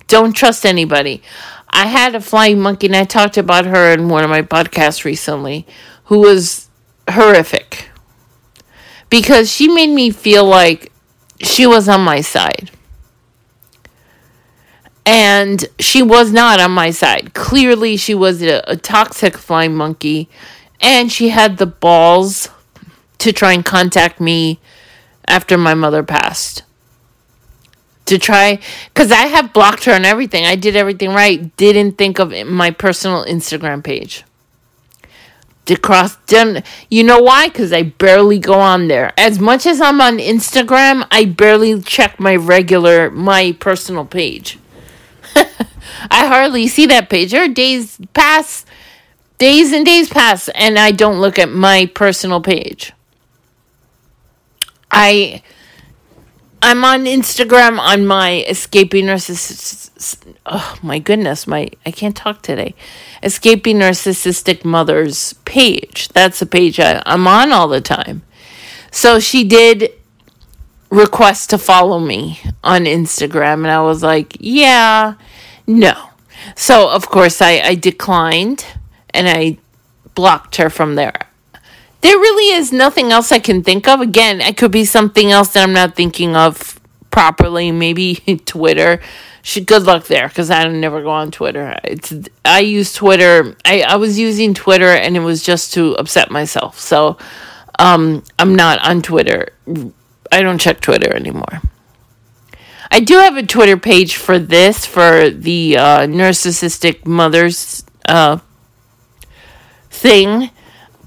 Don't 0.08 0.34
trust 0.34 0.66
anybody. 0.66 1.24
I 1.70 1.88
had 1.88 2.16
a 2.16 2.22
flying 2.22 2.60
monkey, 2.60 2.88
and 2.88 2.96
I 2.96 3.04
talked 3.04 3.38
about 3.38 3.66
her 3.66 3.92
in 3.94 4.10
one 4.10 4.24
of 4.24 4.30
my 4.30 4.42
podcasts 4.42 5.04
recently, 5.04 5.66
who 6.06 6.20
was 6.20 6.70
horrific 7.10 7.90
because 9.10 9.52
she 9.52 9.68
made 9.68 9.90
me 9.90 10.10
feel 10.10 10.46
like 10.46 10.92
she 11.40 11.66
was 11.66 11.88
on 11.88 12.02
my 12.02 12.22
side. 12.22 12.72
And 15.06 15.66
she 15.80 16.04
was 16.04 16.34
not 16.34 16.60
on 16.60 16.72
my 16.72 16.92
side. 16.92 17.34
Clearly, 17.34 17.96
she 17.96 18.14
was 18.14 18.42
a, 18.42 18.62
a 18.68 18.76
toxic 18.76 19.38
flying 19.38 19.74
monkey. 19.74 20.30
And 20.82 21.12
she 21.12 21.30
had 21.30 21.58
the 21.58 21.66
balls 21.66 22.50
to 23.20 23.32
try 23.32 23.54
and 23.54 23.64
contact 23.64 24.20
me 24.20 24.60
after 25.26 25.58
my 25.58 25.74
mother 25.74 26.04
passed. 26.04 26.64
To 28.08 28.18
try, 28.18 28.60
because 28.94 29.12
I 29.12 29.26
have 29.28 29.52
blocked 29.52 29.84
her 29.84 29.92
and 29.92 30.06
everything. 30.06 30.46
I 30.46 30.56
did 30.56 30.78
everything 30.78 31.10
right. 31.10 31.56
Didn't 31.58 31.98
think 31.98 32.20
of 32.20 32.32
my 32.48 32.72
personal 32.72 33.26
Instagram 33.26 33.84
page. 33.84 34.24
Did 35.68 35.82
cross 35.82 36.16
done 36.28 36.64
you 36.90 37.04
know 37.04 37.20
why 37.20 37.50
because 37.50 37.74
i 37.74 37.84
barely 37.84 38.40
go 38.40 38.54
on 38.54 38.88
there 38.88 39.12
as 39.18 39.38
much 39.38 39.66
as 39.66 39.82
i'm 39.82 40.00
on 40.00 40.18
instagram 40.18 41.06
i 41.12 41.26
barely 41.26 41.82
check 41.82 42.22
my 42.22 42.38
regular 42.38 43.12
my 43.12 43.52
personal 43.60 44.06
page 44.06 44.58
i 45.36 46.26
hardly 46.26 46.70
see 46.70 46.86
that 46.86 47.10
page 47.10 47.32
there 47.32 47.50
days 47.50 48.00
pass 48.14 48.66
days 49.40 49.74
and 49.74 49.86
days 49.86 50.08
pass 50.08 50.48
and 50.56 50.80
i 50.80 50.90
don't 50.90 51.20
look 51.20 51.38
at 51.38 51.50
my 51.50 51.86
personal 51.94 52.40
page 52.40 52.94
i 54.90 55.44
i'm 56.62 56.84
on 56.84 57.06
instagram 57.06 57.80
on 57.80 58.06
my 58.06 58.44
escaping 58.48 59.06
narcissist 59.06 60.18
oh 60.46 60.78
my 60.82 61.00
goodness 61.00 61.48
my 61.48 61.70
i 61.86 61.92
can't 61.92 62.16
talk 62.16 62.42
today. 62.42 62.74
Escaping 63.24 63.78
narcissistic 63.78 64.64
mothers 64.64 65.34
page. 65.46 66.10
That's 66.10 66.40
the 66.40 66.46
page 66.46 66.80
I, 66.80 67.02
i'm 67.06 67.28
on 67.28 67.52
all 67.52 67.68
the 67.68 67.82
time. 67.82 68.24
So 68.92 69.20
she 69.20 69.44
did 69.44 69.92
request 70.90 71.50
to 71.50 71.58
follow 71.58 72.00
me 72.00 72.40
on 72.64 72.86
instagram 72.86 73.56
and 73.56 73.72
i 73.72 73.82
was 73.82 74.02
like 74.02 74.38
yeah 74.40 75.16
no. 75.66 76.10
So 76.56 76.90
of 76.90 77.10
course 77.10 77.42
i, 77.42 77.60
I 77.60 77.76
declined 77.76 78.66
and 79.12 79.28
i 79.28 79.58
blocked 80.16 80.56
her 80.56 80.70
from 80.70 80.96
there 80.96 81.27
there 82.02 82.18
really 82.18 82.56
is 82.56 82.72
nothing 82.72 83.12
else 83.12 83.32
I 83.32 83.40
can 83.40 83.64
think 83.64 83.88
of. 83.88 84.02
Again, 84.02 84.42
it 84.42 84.58
could 84.58 84.72
be 84.72 84.86
something 84.86 85.32
else 85.32 85.50
that 85.50 85.64
I'm 85.64 85.74
not 85.74 85.96
thinking 85.96 86.36
of 86.36 86.80
properly. 87.12 87.72
Maybe 87.72 88.16
Twitter. 88.46 89.00
Good 89.66 89.84
luck 89.84 90.08
there 90.08 90.28
because 90.28 90.52
I 90.52 90.68
never 90.68 91.02
go 91.02 91.10
on 91.10 91.32
Twitter. 91.32 91.80
It's 91.84 92.14
I 92.44 92.60
use 92.60 92.94
Twitter. 92.94 93.56
I, 93.64 93.82
I 93.82 93.96
was 93.96 94.20
using 94.20 94.54
Twitter 94.54 94.90
and 94.90 95.16
it 95.16 95.22
was 95.22 95.42
just 95.42 95.74
to 95.76 95.96
upset 95.96 96.30
myself. 96.30 96.80
So 96.80 97.18
um, 97.80 98.24
I'm 98.38 98.56
not 98.56 98.86
on 98.86 99.02
Twitter. 99.02 99.54
I 100.32 100.42
don't 100.42 100.60
check 100.60 100.82
Twitter 100.82 101.14
anymore. 101.14 101.62
I 102.92 103.00
do 103.00 103.16
have 103.16 103.38
a 103.38 103.44
Twitter 103.44 103.78
page 103.78 104.16
for 104.16 104.38
this 104.38 104.86
for 104.86 105.30
the 105.30 105.78
uh, 105.78 106.00
narcissistic 106.02 107.06
mothers 107.06 107.86
uh, 108.06 108.40
thing. 109.90 110.50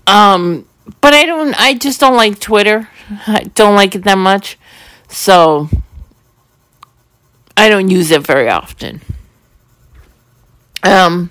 Um, 0.07 0.67
but 1.01 1.15
I 1.15 1.27
don't. 1.27 1.55
I 1.61 1.75
just 1.75 2.01
don't 2.01 2.17
like 2.17 2.41
Twitter. 2.41 2.89
I 3.27 3.45
don't 3.55 3.75
like 3.75 3.95
it 3.95 4.05
that 4.05 4.19
much, 4.19 4.59
so 5.09 5.69
I 7.57 7.69
don't 7.69 7.91
use 7.91 8.11
it 8.11 8.27
very 8.27 8.49
often. 8.49 9.01
Um. 10.83 11.31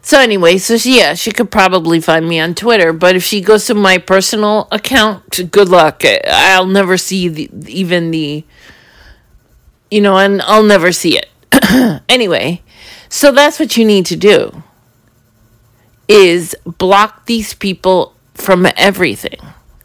So 0.00 0.18
anyway, 0.18 0.56
so 0.56 0.78
she, 0.78 0.96
yeah, 0.98 1.12
she 1.12 1.30
could 1.32 1.50
probably 1.50 2.00
find 2.00 2.26
me 2.26 2.40
on 2.40 2.54
Twitter, 2.54 2.94
but 2.94 3.14
if 3.14 3.22
she 3.22 3.42
goes 3.42 3.66
to 3.66 3.74
my 3.74 3.98
personal 3.98 4.66
account, 4.72 5.50
good 5.50 5.68
luck. 5.68 6.02
I'll 6.26 6.64
never 6.64 6.96
see 6.96 7.28
the, 7.28 7.50
even 7.66 8.10
the, 8.10 8.42
you 9.90 10.00
know, 10.00 10.16
and 10.16 10.40
I'll 10.40 10.62
never 10.62 10.92
see 10.92 11.18
it. 11.18 11.28
anyway, 12.08 12.62
so 13.10 13.32
that's 13.32 13.60
what 13.60 13.76
you 13.76 13.84
need 13.84 14.06
to 14.06 14.16
do 14.16 14.62
is 16.08 16.56
block 16.64 17.26
these 17.26 17.52
people 17.52 18.14
from 18.38 18.66
everything. 18.76 19.38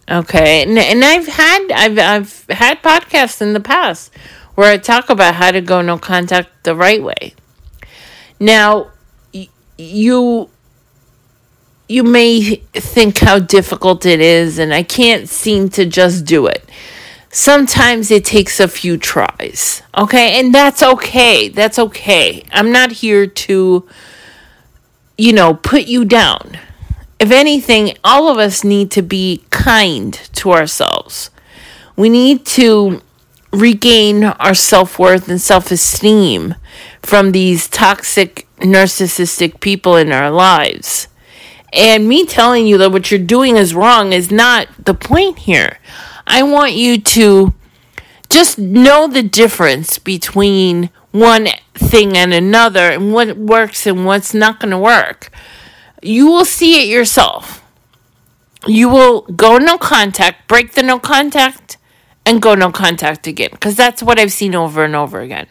Okay, 0.10 0.63
and, 0.63 0.78
and 0.78 1.04
I've 1.04 1.28
had 1.28 1.72
I've 1.72 1.98
I've 2.00 2.46
had 2.50 2.84
podcasts 2.84 3.42
in 3.42 3.54
the 3.54 3.60
past 3.60 4.13
where 4.56 4.72
I 4.72 4.78
talk 4.78 5.10
about 5.10 5.36
how 5.36 5.52
to 5.52 5.62
go 5.62 5.82
no 5.82 5.98
contact 5.98 6.50
the 6.63 6.76
right 6.76 7.02
way. 7.02 7.34
Now, 8.39 8.92
y- 9.34 9.50
you 9.78 10.50
you 11.88 12.04
may 12.04 12.56
think 12.74 13.20
how 13.20 13.39
difficult 13.39 14.06
it 14.06 14.20
is, 14.20 14.60
and 14.60 14.74
I 14.74 14.84
can't 14.84 15.28
seem 15.30 15.70
to 15.70 15.86
just 15.86 16.26
do 16.26 16.48
it. 16.48 16.68
Sometimes 17.30 18.12
it 18.12 18.26
takes 18.26 18.60
a 18.60 18.68
few 18.68 18.98
tries, 18.98 19.82
okay, 19.98 20.39
and 20.39 20.54
that's 20.54 20.84
okay. 20.84 21.50
That's 21.50 21.80
okay. 21.80 22.44
I'm 22.52 22.72
not 22.72 22.92
here 22.92 23.26
to, 23.26 23.88
you 25.18 25.34
know, 25.34 25.54
put 25.56 25.84
you 25.84 26.06
down 26.06 26.60
if 27.19 27.32
anything, 27.32 27.97
all 28.04 28.30
of 28.30 28.38
us 28.38 28.63
need 28.63 28.91
to 28.91 29.02
be 29.02 29.43
kind 29.49 30.13
to 30.34 30.52
ourselves. 30.52 31.30
We 31.95 32.10
need 32.10 32.45
to 32.47 33.02
regain 33.52 34.23
our 34.23 34.54
self 34.54 34.97
worth 34.97 35.30
and 35.30 35.39
self 35.39 35.71
esteem 35.71 36.56
from 37.02 37.32
these 37.32 37.67
toxic, 37.67 38.47
narcissistic 38.58 39.60
people 39.60 39.95
in 39.95 40.12
our 40.12 40.32
lives. 40.32 41.08
And 41.71 42.08
me 42.08 42.26
telling 42.26 42.67
you 42.67 42.78
that 42.80 42.91
what 42.91 43.10
you're 43.10 43.19
doing 43.19 43.58
is 43.58 43.73
wrong 43.73 44.13
is 44.13 44.32
not 44.32 44.67
the 44.84 44.93
point 44.93 45.39
here. 45.39 45.80
I 46.28 46.43
want 46.43 46.73
you 46.73 46.99
to 47.02 47.54
just 48.30 48.58
know 48.58 49.08
the 49.08 49.23
difference 49.23 49.97
between 49.97 50.89
one 51.12 51.47
thing 51.76 52.17
and 52.17 52.34
another 52.34 52.91
and 52.91 53.13
what 53.13 53.38
works 53.38 53.86
and 53.86 54.06
what's 54.06 54.34
not 54.34 54.60
going 54.60 54.71
to 54.71 54.78
work 54.78 55.32
you 56.06 56.28
will 56.28 56.46
see 56.46 56.82
it 56.82 56.88
yourself. 56.88 57.63
You 58.66 58.89
will 58.89 59.22
go 59.22 59.58
no 59.58 59.78
contact, 59.78 60.48
break 60.48 60.74
the 60.74 60.84
no 60.84 61.00
contact, 61.00 61.78
and 62.26 62.42
go 62.42 62.56
no 62.56 62.72
contact 62.72 63.28
again. 63.28 63.50
Because 63.52 63.76
that's 63.76 64.02
what 64.02 64.20
I've 64.20 64.32
seen 64.32 64.56
over 64.56 64.84
and 64.84 64.96
over 64.96 65.20
again. 65.20 65.48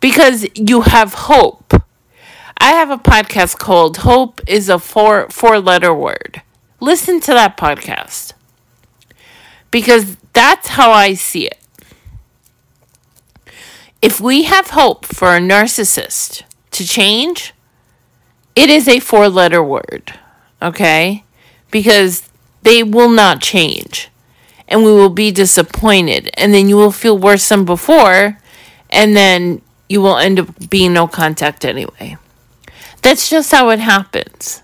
Because 0.00 0.46
you 0.54 0.82
have 0.82 1.14
hope. 1.14 1.74
I 2.58 2.70
have 2.72 2.90
a 2.90 2.98
podcast 2.98 3.58
called 3.58 3.98
Hope 3.98 4.40
is 4.46 4.68
a 4.68 4.78
four 4.78 5.28
four 5.30 5.58
letter 5.58 5.92
word. 5.92 6.42
Listen 6.80 7.20
to 7.20 7.32
that 7.32 7.56
podcast. 7.56 8.34
Because 9.70 10.16
that's 10.32 10.68
how 10.68 10.92
I 10.92 11.14
see 11.14 11.46
it. 11.46 11.58
If 14.00 14.20
we 14.20 14.44
have 14.44 14.70
hope 14.70 15.06
for 15.06 15.36
a 15.36 15.40
narcissist 15.40 16.42
to 16.72 16.86
change, 16.86 17.54
it 18.54 18.70
is 18.70 18.88
a 18.88 19.00
four 19.00 19.28
letter 19.28 19.62
word, 19.62 20.18
okay? 20.60 21.24
Because 21.70 22.28
they 22.62 22.82
will 22.82 23.08
not 23.08 23.40
change. 23.40 24.08
And 24.68 24.84
we 24.84 24.92
will 24.92 25.10
be 25.10 25.30
disappointed. 25.30 26.30
And 26.34 26.54
then 26.54 26.68
you 26.68 26.76
will 26.76 26.92
feel 26.92 27.18
worse 27.18 27.48
than 27.48 27.64
before. 27.64 28.38
And 28.90 29.16
then 29.16 29.60
you 29.88 30.00
will 30.00 30.16
end 30.16 30.40
up 30.40 30.70
being 30.70 30.94
no 30.94 31.06
contact 31.06 31.64
anyway. 31.64 32.16
That's 33.02 33.28
just 33.28 33.50
how 33.50 33.70
it 33.70 33.80
happens. 33.80 34.62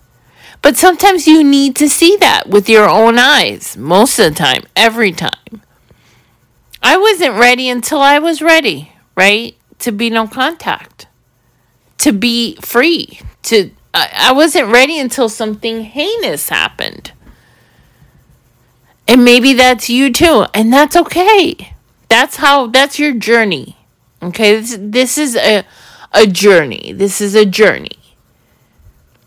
But 0.63 0.77
sometimes 0.77 1.27
you 1.27 1.45
need 1.45 1.77
to 1.77 1.89
see 1.89 2.17
that 2.17 2.49
with 2.49 2.69
your 2.69 2.89
own 2.89 3.19
eyes. 3.19 3.77
Most 3.77 4.19
of 4.19 4.33
the 4.33 4.35
time, 4.35 4.65
every 4.75 5.13
time. 5.13 5.63
I 6.83 6.97
wasn't 6.97 7.39
ready 7.39 7.69
until 7.69 8.01
I 8.01 8.19
was 8.19 8.41
ready, 8.41 8.93
right? 9.17 9.57
To 9.81 9.93
be 9.93 10.11
no 10.11 10.27
contact, 10.27 11.07
to 11.99 12.13
be 12.13 12.57
free, 12.61 13.21
to 13.45 13.71
I, 13.99 14.33
wasn't 14.33 14.69
ready 14.69 14.99
until 14.99 15.29
something 15.29 15.83
heinous 15.83 16.49
happened. 16.49 17.13
And 19.07 19.25
maybe 19.25 19.55
that's 19.55 19.89
you 19.89 20.13
too. 20.13 20.47
And 20.55 20.73
that's 20.73 20.97
okay. 20.97 21.75
That's 22.09 22.37
how, 22.37 22.67
that's 22.67 22.99
your 22.99 23.15
journey. 23.15 23.77
Okay. 24.23 24.61
This, 24.61 24.77
this 24.81 25.19
is 25.19 25.37
a, 25.37 25.65
a 26.13 26.27
journey. 26.27 26.93
This 26.93 27.21
is 27.21 27.35
a 27.35 27.47
journey. 27.47 27.99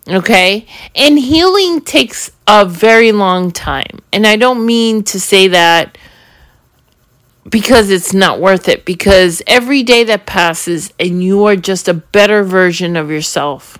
Okay. 0.07 0.65
And 0.95 1.17
healing 1.19 1.81
takes 1.81 2.31
a 2.47 2.65
very 2.65 3.11
long 3.11 3.51
time. 3.51 3.99
And 4.13 4.27
I 4.27 4.35
don't 4.35 4.65
mean 4.65 5.03
to 5.05 5.19
say 5.19 5.47
that 5.47 5.97
because 7.49 7.89
it's 7.89 8.13
not 8.13 8.39
worth 8.39 8.67
it. 8.69 8.85
Because 8.85 9.41
every 9.47 9.83
day 9.83 10.03
that 10.03 10.25
passes 10.25 10.93
and 10.99 11.23
you 11.23 11.45
are 11.45 11.55
just 11.55 11.87
a 11.87 11.93
better 11.93 12.43
version 12.43 12.95
of 12.95 13.09
yourself 13.09 13.77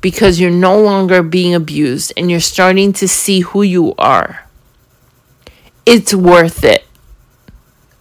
because 0.00 0.38
you're 0.40 0.50
no 0.50 0.80
longer 0.80 1.22
being 1.22 1.54
abused 1.54 2.12
and 2.16 2.30
you're 2.30 2.40
starting 2.40 2.92
to 2.94 3.08
see 3.08 3.40
who 3.40 3.62
you 3.62 3.94
are. 3.98 4.46
It's 5.84 6.14
worth 6.14 6.64
it. 6.64 6.86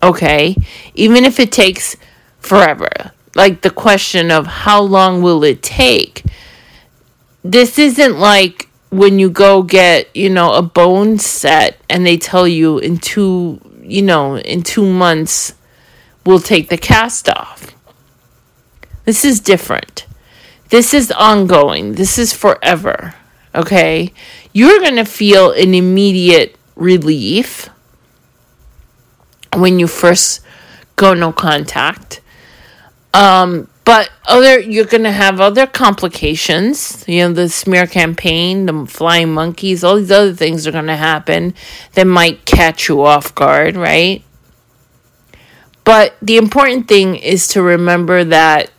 Okay? 0.01 0.55
Even 0.93 1.23
if 1.23 1.39
it 1.39 1.51
takes 1.51 1.95
forever. 2.39 3.11
Like 3.35 3.61
the 3.61 3.69
question 3.69 4.31
of 4.31 4.47
how 4.47 4.81
long 4.81 5.21
will 5.21 5.43
it 5.43 5.61
take? 5.61 6.23
This 7.43 7.77
isn't 7.77 8.17
like 8.17 8.69
when 8.89 9.19
you 9.19 9.29
go 9.29 9.61
get, 9.61 10.15
you 10.15 10.29
know, 10.29 10.53
a 10.53 10.61
bone 10.61 11.17
set 11.17 11.79
and 11.89 12.05
they 12.05 12.17
tell 12.17 12.47
you 12.47 12.77
in 12.79 12.97
two, 12.97 13.59
you 13.81 14.01
know, 14.01 14.37
in 14.37 14.63
two 14.63 14.85
months 14.85 15.53
we'll 16.25 16.39
take 16.39 16.69
the 16.69 16.77
cast 16.77 17.29
off. 17.29 17.75
This 19.05 19.23
is 19.23 19.39
different. 19.39 20.07
This 20.69 20.93
is 20.93 21.11
ongoing. 21.11 21.93
This 21.93 22.17
is 22.17 22.33
forever. 22.33 23.15
Okay? 23.53 24.11
You're 24.53 24.79
going 24.79 24.95
to 24.95 25.05
feel 25.05 25.51
an 25.51 25.73
immediate 25.73 26.57
relief 26.75 27.69
when 29.53 29.79
you 29.79 29.87
first 29.87 30.41
go 30.95 31.13
no 31.13 31.31
contact. 31.31 32.21
Um, 33.13 33.69
but 33.85 34.09
other 34.25 34.59
you're 34.59 34.85
going 34.85 35.03
to 35.03 35.11
have 35.11 35.39
other 35.39 35.65
complications 35.65 37.05
you 37.07 37.19
know 37.21 37.33
the 37.33 37.47
smear 37.47 37.87
campaign 37.87 38.65
the 38.65 38.85
flying 38.87 39.33
monkeys 39.33 39.83
all 39.83 39.95
these 39.95 40.11
other 40.11 40.33
things 40.33 40.67
are 40.67 40.71
going 40.71 40.87
to 40.87 40.95
happen 40.95 41.53
that 41.93 42.05
might 42.05 42.45
catch 42.45 42.89
you 42.89 43.01
off 43.01 43.33
guard 43.35 43.77
right 43.77 44.23
but 45.85 46.15
the 46.21 46.35
important 46.35 46.87
thing 46.87 47.15
is 47.15 47.47
to 47.47 47.61
remember 47.61 48.23
that 48.23 48.71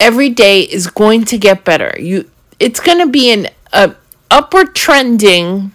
every 0.00 0.28
day 0.28 0.62
is 0.62 0.86
going 0.86 1.24
to 1.24 1.38
get 1.38 1.64
better 1.64 1.94
you 1.98 2.30
it's 2.58 2.80
going 2.80 2.98
to 2.98 3.06
be 3.06 3.30
an 3.30 3.48
a 3.72 3.94
upward 4.30 4.74
trending 4.74 5.72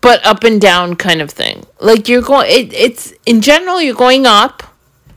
but 0.00 0.24
up 0.24 0.44
and 0.44 0.60
down 0.60 0.94
kind 0.96 1.20
of 1.20 1.30
thing 1.30 1.64
like 1.80 2.08
you're 2.08 2.22
going 2.22 2.46
it, 2.50 2.72
it's 2.72 3.12
in 3.26 3.40
general 3.40 3.80
you're 3.80 3.94
going 3.94 4.26
up 4.26 4.62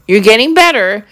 you're 0.08 0.22
getting 0.22 0.54
better 0.54 1.06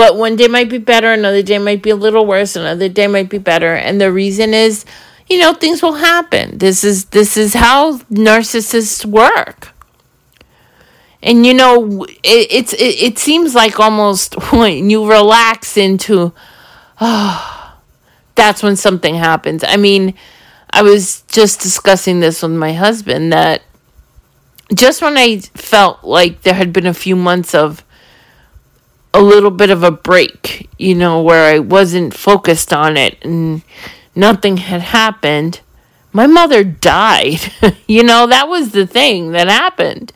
but 0.00 0.16
one 0.16 0.36
day 0.36 0.48
might 0.48 0.70
be 0.70 0.78
better, 0.78 1.12
another 1.12 1.42
day 1.42 1.58
might 1.58 1.82
be 1.82 1.90
a 1.90 1.94
little 1.94 2.24
worse, 2.24 2.56
another 2.56 2.88
day 2.88 3.06
might 3.06 3.28
be 3.28 3.36
better. 3.36 3.74
And 3.74 4.00
the 4.00 4.10
reason 4.10 4.54
is, 4.54 4.86
you 5.28 5.38
know, 5.38 5.52
things 5.52 5.82
will 5.82 5.92
happen. 5.92 6.56
This 6.56 6.84
is 6.84 7.06
this 7.06 7.36
is 7.36 7.52
how 7.52 7.98
narcissists 8.10 9.04
work. 9.04 9.68
And 11.22 11.46
you 11.46 11.52
know, 11.52 12.04
it, 12.04 12.46
it's 12.50 12.72
it, 12.72 13.02
it 13.02 13.18
seems 13.18 13.54
like 13.54 13.78
almost 13.78 14.34
when 14.52 14.88
you 14.88 15.06
relax 15.06 15.76
into, 15.76 16.32
that's 18.34 18.62
when 18.62 18.76
something 18.76 19.14
happens. 19.14 19.64
I 19.66 19.76
mean, 19.76 20.14
I 20.70 20.82
was 20.82 21.22
just 21.28 21.60
discussing 21.60 22.20
this 22.20 22.42
with 22.42 22.52
my 22.52 22.74
husband 22.74 23.32
that 23.32 23.62
just 24.74 25.00
when 25.00 25.16
I 25.16 25.38
felt 25.38 26.04
like 26.04 26.42
there 26.42 26.54
had 26.54 26.72
been 26.72 26.86
a 26.86 26.94
few 26.94 27.16
months 27.16 27.54
of 27.54 27.84
a 29.14 29.20
little 29.20 29.50
bit 29.50 29.70
of 29.70 29.82
a 29.82 29.90
break, 29.90 30.68
you 30.78 30.94
know, 30.94 31.22
where 31.22 31.54
I 31.54 31.58
wasn't 31.58 32.14
focused 32.14 32.72
on 32.72 32.96
it 32.96 33.16
and 33.22 33.62
nothing 34.14 34.58
had 34.58 34.82
happened. 34.82 35.60
My 36.12 36.26
mother 36.26 36.62
died. 36.62 37.40
you 37.88 38.02
know, 38.02 38.26
that 38.26 38.48
was 38.48 38.72
the 38.72 38.86
thing 38.86 39.32
that 39.32 39.48
happened. 39.48 40.12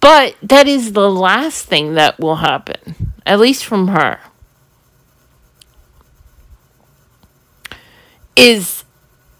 But 0.00 0.36
that 0.42 0.68
is 0.68 0.92
the 0.92 1.10
last 1.10 1.66
thing 1.66 1.94
that 1.94 2.20
will 2.20 2.36
happen, 2.36 3.14
at 3.26 3.40
least 3.40 3.64
from 3.64 3.88
her. 3.88 4.20
Is 8.38 8.84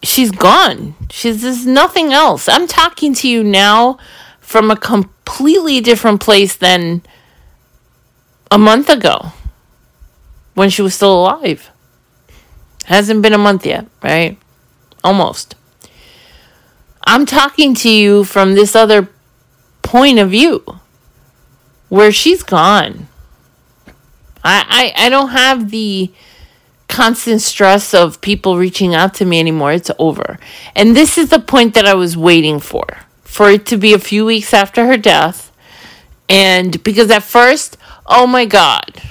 she's 0.03 0.31
gone. 0.31 0.95
She's 1.11 1.43
there's 1.43 1.67
nothing 1.67 2.13
else. 2.13 2.49
I'm 2.49 2.67
talking 2.67 3.15
to 3.15 3.29
you 3.29 3.45
now 3.45 3.99
from 4.41 4.71
a 4.71 4.77
completely 4.77 5.81
different 5.81 6.21
place 6.21 6.57
than 6.57 7.03
a 8.51 8.59
month 8.59 8.89
ago 8.89 9.33
when 10.55 10.71
she 10.71 10.83
was 10.83 10.95
still 10.95 11.21
alive. 11.21 11.71
Hasn't 12.87 13.23
been 13.23 13.35
a 13.35 13.39
month 13.39 13.65
yet, 13.65 13.87
right? 14.03 14.39
Almost. 15.05 15.55
I'm 17.05 17.27
talking 17.27 17.75
to 17.77 17.91
you 17.91 18.25
from 18.25 18.55
this 18.55 18.75
other 18.75 19.09
point 19.83 20.19
of 20.19 20.31
view 20.31 20.65
where 21.89 22.13
she's 22.13 22.43
gone. 22.43 23.09
I, 24.45 24.93
I, 24.97 25.07
I 25.07 25.09
don't 25.09 25.31
have 25.31 25.71
the 25.71 26.11
constant 26.89 27.41
stress 27.43 27.95
of 27.95 28.21
people 28.21 28.59
reaching 28.59 28.95
out 28.95 29.15
to 29.15 29.25
me 29.25 29.39
anymore. 29.39 29.73
It's 29.73 29.91
over. 29.99 30.39
And 30.75 30.97
this 30.97 31.19
is 31.19 31.31
the 31.31 31.39
point 31.39 31.75
that 31.75 31.87
I 31.87 31.95
was 31.95 32.17
waiting 32.17 32.61
for 32.61 32.87
for 33.23 33.51
it 33.51 33.67
to 33.67 33.77
be 33.77 33.93
a 33.93 33.99
few 33.99 34.25
weeks 34.25 34.53
after 34.55 34.87
her 34.87 34.97
death. 34.97 35.53
And 36.29 36.83
because 36.83 37.11
at 37.11 37.23
first 37.23 37.77
Oh 38.09 38.27
my 38.27 38.47
God. 38.47 39.03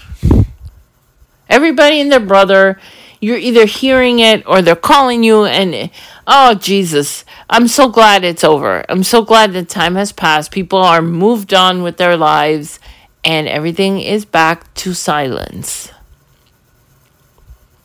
Everybody 1.48 2.02
and 2.02 2.12
their 2.12 2.20
brother, 2.20 2.80
you're 3.22 3.38
either 3.38 3.66
hearing 3.66 4.20
it 4.20 4.44
or 4.48 4.62
they're 4.62 4.76
calling 4.76 5.24
you, 5.24 5.46
and 5.46 5.92
oh, 6.26 6.56
Jesus, 6.56 7.24
I'm 7.48 7.68
so 7.68 7.90
glad 7.90 8.24
it's 8.24 8.44
over. 8.44 8.84
I'm 8.90 9.04
so 9.04 9.22
glad 9.22 9.54
the 9.54 9.64
time 9.64 9.96
has 9.96 10.12
passed. 10.12 10.52
People 10.52 10.80
are 10.80 11.02
moved 11.02 11.54
on 11.54 11.84
with 11.84 11.98
their 11.98 12.18
lives, 12.18 12.80
and 13.24 13.48
everything 13.48 14.02
is 14.02 14.26
back 14.26 14.74
to 14.76 14.94
silence. 14.94 15.92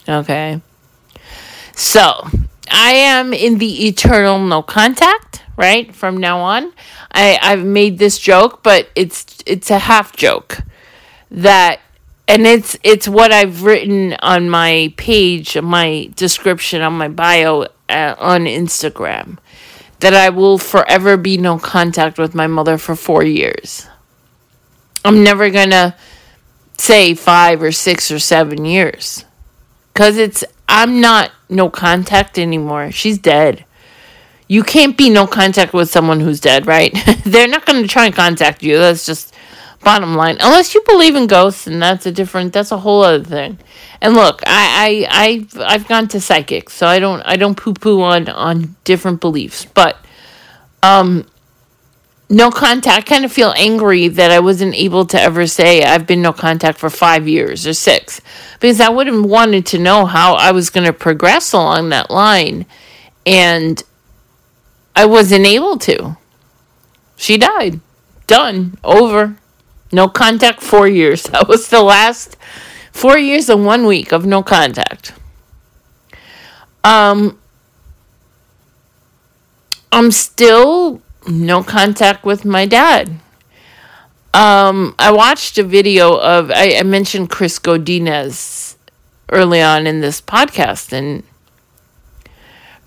Okay. 0.08 0.60
So, 1.74 2.28
I 2.70 2.92
am 2.92 3.32
in 3.32 3.58
the 3.58 3.86
eternal 3.86 4.38
no 4.38 4.62
contact, 4.62 5.42
right? 5.56 5.94
From 5.94 6.16
now 6.16 6.40
on. 6.40 6.72
I, 7.12 7.38
I've 7.42 7.64
made 7.64 7.98
this 7.98 8.18
joke, 8.18 8.62
but 8.62 8.88
it's 8.94 9.26
it's 9.46 9.70
a 9.70 9.78
half 9.78 10.16
joke 10.16 10.58
that 11.30 11.80
and 12.26 12.46
it's 12.46 12.76
it's 12.82 13.06
what 13.06 13.32
I've 13.32 13.62
written 13.62 14.14
on 14.22 14.48
my 14.48 14.94
page, 14.96 15.60
my 15.60 16.10
description 16.16 16.82
on 16.82 16.94
my 16.94 17.08
bio 17.08 17.66
uh, 17.88 18.14
on 18.18 18.44
Instagram 18.44 19.38
that 20.00 20.14
I 20.14 20.30
will 20.30 20.58
forever 20.58 21.16
be 21.16 21.36
no 21.36 21.58
contact 21.58 22.18
with 22.18 22.34
my 22.34 22.48
mother 22.48 22.76
for 22.76 22.96
4 22.96 23.22
years. 23.22 23.86
I'm 25.04 25.22
never 25.22 25.48
going 25.50 25.70
to 25.70 25.94
say 26.76 27.14
5 27.14 27.62
or 27.62 27.70
6 27.70 28.10
or 28.10 28.18
7 28.18 28.64
years 28.64 29.24
cuz 29.94 30.16
it's 30.16 30.44
I'm 30.68 31.00
not 31.00 31.32
no 31.48 31.68
contact 31.70 32.38
anymore. 32.38 32.90
She's 32.92 33.18
dead. 33.18 33.64
You 34.48 34.62
can't 34.62 34.96
be 34.96 35.08
no 35.08 35.26
contact 35.26 35.72
with 35.72 35.90
someone 35.90 36.20
who's 36.20 36.40
dead, 36.40 36.66
right? 36.66 36.92
They're 37.24 37.48
not 37.48 37.64
going 37.64 37.82
to 37.82 37.88
try 37.88 38.06
and 38.06 38.14
contact 38.14 38.62
you. 38.62 38.78
That's 38.78 39.06
just 39.06 39.34
Bottom 39.82 40.14
line, 40.14 40.36
unless 40.38 40.74
you 40.74 40.82
believe 40.86 41.16
in 41.16 41.26
ghosts, 41.26 41.66
and 41.66 41.82
that's 41.82 42.06
a 42.06 42.12
different, 42.12 42.52
that's 42.52 42.70
a 42.70 42.78
whole 42.78 43.02
other 43.02 43.24
thing. 43.24 43.58
And 44.00 44.14
look, 44.14 44.40
I, 44.46 45.06
I, 45.10 45.24
I've, 45.24 45.58
I've 45.58 45.88
gone 45.88 46.06
to 46.08 46.20
psychics, 46.20 46.74
so 46.74 46.86
I 46.86 47.00
don't, 47.00 47.20
I 47.22 47.34
don't 47.34 47.56
poo 47.56 47.74
poo 47.74 48.00
on, 48.00 48.28
on 48.28 48.76
different 48.84 49.20
beliefs. 49.20 49.64
But, 49.64 49.96
um, 50.84 51.26
no 52.32 52.50
contact. 52.50 52.98
I 52.98 53.02
kind 53.02 53.26
of 53.26 53.32
feel 53.32 53.52
angry 53.58 54.08
that 54.08 54.30
I 54.30 54.40
wasn't 54.40 54.74
able 54.74 55.04
to 55.06 55.20
ever 55.20 55.46
say 55.46 55.84
I've 55.84 56.06
been 56.06 56.22
no 56.22 56.32
contact 56.32 56.78
for 56.78 56.88
five 56.88 57.28
years 57.28 57.66
or 57.66 57.74
six, 57.74 58.22
because 58.54 58.80
I 58.80 58.88
would 58.88 59.06
have 59.06 59.22
wanted 59.22 59.66
to 59.66 59.78
know 59.78 60.06
how 60.06 60.34
I 60.34 60.50
was 60.50 60.70
going 60.70 60.86
to 60.86 60.94
progress 60.94 61.52
along 61.52 61.90
that 61.90 62.10
line, 62.10 62.64
and 63.26 63.82
I 64.96 65.04
wasn't 65.04 65.44
able 65.44 65.76
to. 65.80 66.16
She 67.16 67.36
died. 67.36 67.80
Done. 68.26 68.78
Over. 68.82 69.36
No 69.92 70.08
contact, 70.08 70.62
four 70.62 70.88
years. 70.88 71.24
That 71.32 71.48
was 71.48 71.68
the 71.68 71.82
last 71.82 72.38
four 72.92 73.18
years 73.18 73.50
and 73.50 73.66
one 73.66 73.86
week 73.86 74.10
of 74.10 74.24
no 74.24 74.42
contact. 74.42 75.12
Um, 76.82 77.38
I'm 79.92 80.10
still 80.10 81.02
no 81.26 81.62
contact 81.62 82.24
with 82.24 82.44
my 82.44 82.66
dad. 82.66 83.20
Um, 84.34 84.94
I 84.98 85.12
watched 85.12 85.58
a 85.58 85.62
video 85.62 86.16
of, 86.16 86.50
I, 86.50 86.76
I 86.76 86.82
mentioned 86.82 87.30
Kris 87.30 87.58
Godinez 87.58 88.76
early 89.28 89.60
on 89.60 89.86
in 89.86 90.00
this 90.00 90.20
podcast, 90.20 90.92
and 90.92 91.22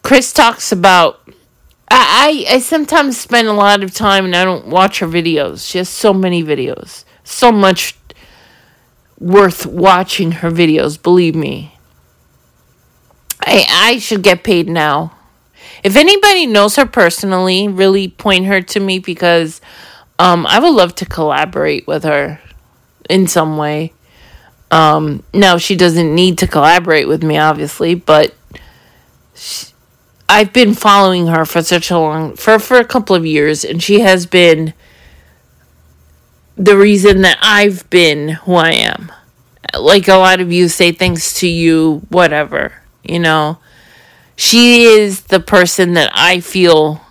Kris 0.01 0.33
talks 0.33 0.71
about 0.71 1.19
I, 1.89 2.45
I 2.49 2.59
sometimes 2.59 3.17
spend 3.17 3.47
a 3.47 3.53
lot 3.53 3.83
of 3.83 3.93
time 3.93 4.25
and 4.25 4.35
I 4.35 4.43
don't 4.43 4.67
watch 4.67 4.99
her 4.99 5.07
videos. 5.07 5.69
She 5.69 5.77
has 5.77 5.89
so 5.89 6.13
many 6.13 6.43
videos. 6.43 7.05
So 7.23 7.51
much 7.51 7.95
worth 9.19 9.65
watching 9.65 10.33
her 10.33 10.51
videos, 10.51 11.01
believe 11.01 11.35
me. 11.35 11.77
I 13.39 13.65
I 13.69 13.99
should 13.99 14.23
get 14.23 14.43
paid 14.43 14.67
now. 14.67 15.15
If 15.85 15.95
anybody 15.95 16.47
knows 16.47 16.77
her 16.77 16.87
personally, 16.87 17.67
really 17.67 18.07
point 18.07 18.47
her 18.47 18.59
to 18.59 18.79
me 18.79 18.97
because 18.97 19.61
um, 20.17 20.47
I 20.47 20.57
would 20.57 20.73
love 20.73 20.95
to 20.95 21.05
collaborate 21.05 21.85
with 21.85 22.03
her 22.05 22.41
in 23.07 23.27
some 23.27 23.55
way. 23.57 23.93
Um, 24.71 25.21
no, 25.31 25.59
she 25.59 25.75
doesn't 25.75 26.15
need 26.15 26.39
to 26.39 26.47
collaborate 26.47 27.07
with 27.07 27.21
me, 27.21 27.37
obviously, 27.37 27.93
but 27.93 28.33
she, 29.35 29.67
I've 30.27 30.51
been 30.51 30.73
following 30.73 31.27
her 31.27 31.45
for 31.45 31.61
such 31.61 31.91
a 31.91 31.99
long 31.99 32.35
for 32.35 32.57
for 32.57 32.77
a 32.77 32.83
couple 32.83 33.15
of 33.15 33.23
years 33.23 33.63
and 33.63 33.83
she 33.83 33.99
has 33.99 34.25
been 34.25 34.73
the 36.55 36.75
reason 36.75 37.21
that 37.21 37.37
I've 37.43 37.87
been 37.91 38.29
who 38.29 38.55
I 38.55 38.71
am. 38.71 39.11
Like 39.79 40.07
a 40.07 40.15
lot 40.15 40.41
of 40.41 40.51
you 40.51 40.67
say 40.67 40.91
thanks 40.91 41.41
to 41.41 41.47
you 41.47 42.01
whatever, 42.09 42.73
you 43.03 43.19
know. 43.19 43.59
She 44.35 44.83
is 44.83 45.23
the 45.23 45.39
person 45.39 45.93
that 45.93 46.11
I 46.13 46.39
feel 46.39 47.01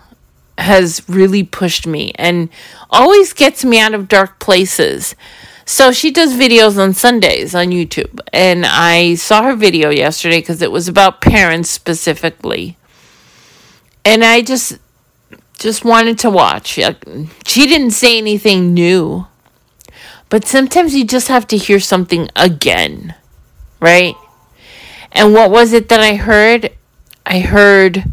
has 0.59 1.03
really 1.09 1.43
pushed 1.43 1.87
me 1.87 2.13
and 2.17 2.49
always 2.91 3.33
gets 3.33 3.65
me 3.65 3.81
out 3.81 3.95
of 3.95 4.09
dark 4.09 4.39
places 4.39 5.17
So 5.67 5.93
she 5.93 6.11
does 6.11 6.35
videos 6.35 6.79
on 6.79 6.93
Sundays 6.93 7.55
on 7.55 7.69
YouTube. 7.69 8.21
And 8.33 8.67
I 8.67 9.15
saw 9.15 9.43
her 9.45 9.57
video 9.57 9.91
yesterday 9.91 10.41
because 10.41 10.63
it 10.63 10.71
was 10.73 10.89
about 10.89 11.21
parents 11.21 11.71
specifically. 11.71 12.77
And 14.05 14.25
I 14.25 14.43
just 14.43 14.79
just 15.59 15.85
wanted 15.85 16.19
to 16.21 16.31
watch. 16.31 16.79
Uh, 16.79 16.95
she 17.47 17.67
didn't 17.67 17.93
say 17.93 18.19
anything 18.19 18.75
new. 18.75 19.27
But 20.29 20.47
sometimes 20.47 20.95
you 20.95 21.05
just 21.05 21.29
have 21.29 21.47
to 21.49 21.57
hear 21.57 21.81
something 21.81 22.29
again, 22.37 23.15
right? 23.81 24.17
And 25.13 25.33
what 25.33 25.51
was 25.51 25.73
it 25.73 25.89
that 25.91 26.01
I 26.01 26.17
heard? 26.17 26.73
I 27.27 27.41
heard 27.41 28.05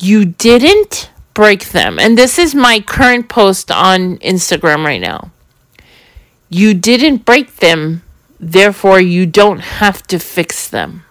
you 0.00 0.24
didn't 0.24 1.10
break 1.34 1.70
them. 1.70 1.98
And 1.98 2.18
this 2.18 2.38
is 2.38 2.54
my 2.54 2.80
current 2.80 3.28
post 3.28 3.70
on 3.70 4.18
Instagram 4.18 4.84
right 4.84 5.00
now. 5.00 5.30
You 6.48 6.74
didn't 6.74 7.24
break 7.24 7.56
them, 7.56 8.02
therefore, 8.38 9.00
you 9.00 9.24
don't 9.24 9.60
have 9.60 10.02
to 10.08 10.18
fix 10.18 10.68
them. 10.68 11.04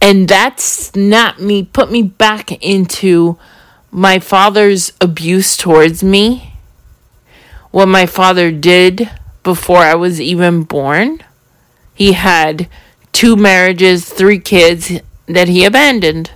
And 0.00 0.28
that 0.28 0.60
snapped 0.60 1.40
me, 1.40 1.64
put 1.64 1.90
me 1.90 2.02
back 2.02 2.52
into 2.62 3.36
my 3.90 4.20
father's 4.20 4.92
abuse 5.00 5.56
towards 5.56 6.04
me, 6.04 6.54
what 7.72 7.86
my 7.86 8.06
father 8.06 8.52
did 8.52 9.10
before 9.42 9.78
I 9.78 9.96
was 9.96 10.20
even 10.20 10.62
born. 10.62 11.24
He 11.94 12.12
had 12.12 12.68
two 13.18 13.34
marriages, 13.34 14.08
three 14.08 14.38
kids 14.38 14.92
that 15.26 15.48
he 15.48 15.64
abandoned. 15.64 16.30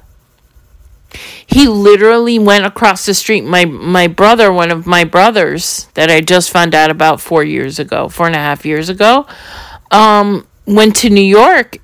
He 1.46 1.68
literally 1.68 2.40
went 2.40 2.66
across 2.66 3.06
the 3.06 3.14
street. 3.14 3.42
My 3.42 3.64
my 3.64 4.08
brother, 4.08 4.52
one 4.52 4.72
of 4.72 4.84
my 4.84 5.04
brothers 5.04 5.86
that 5.94 6.10
I 6.10 6.20
just 6.20 6.50
found 6.50 6.74
out 6.74 6.90
about 6.90 7.20
four 7.20 7.44
years 7.44 7.78
ago, 7.78 8.08
four 8.08 8.26
and 8.26 8.34
a 8.34 8.40
half 8.40 8.66
years 8.66 8.88
ago, 8.88 9.28
um, 9.92 10.44
went 10.66 10.96
to 10.96 11.08
New 11.08 11.20
York 11.20 11.78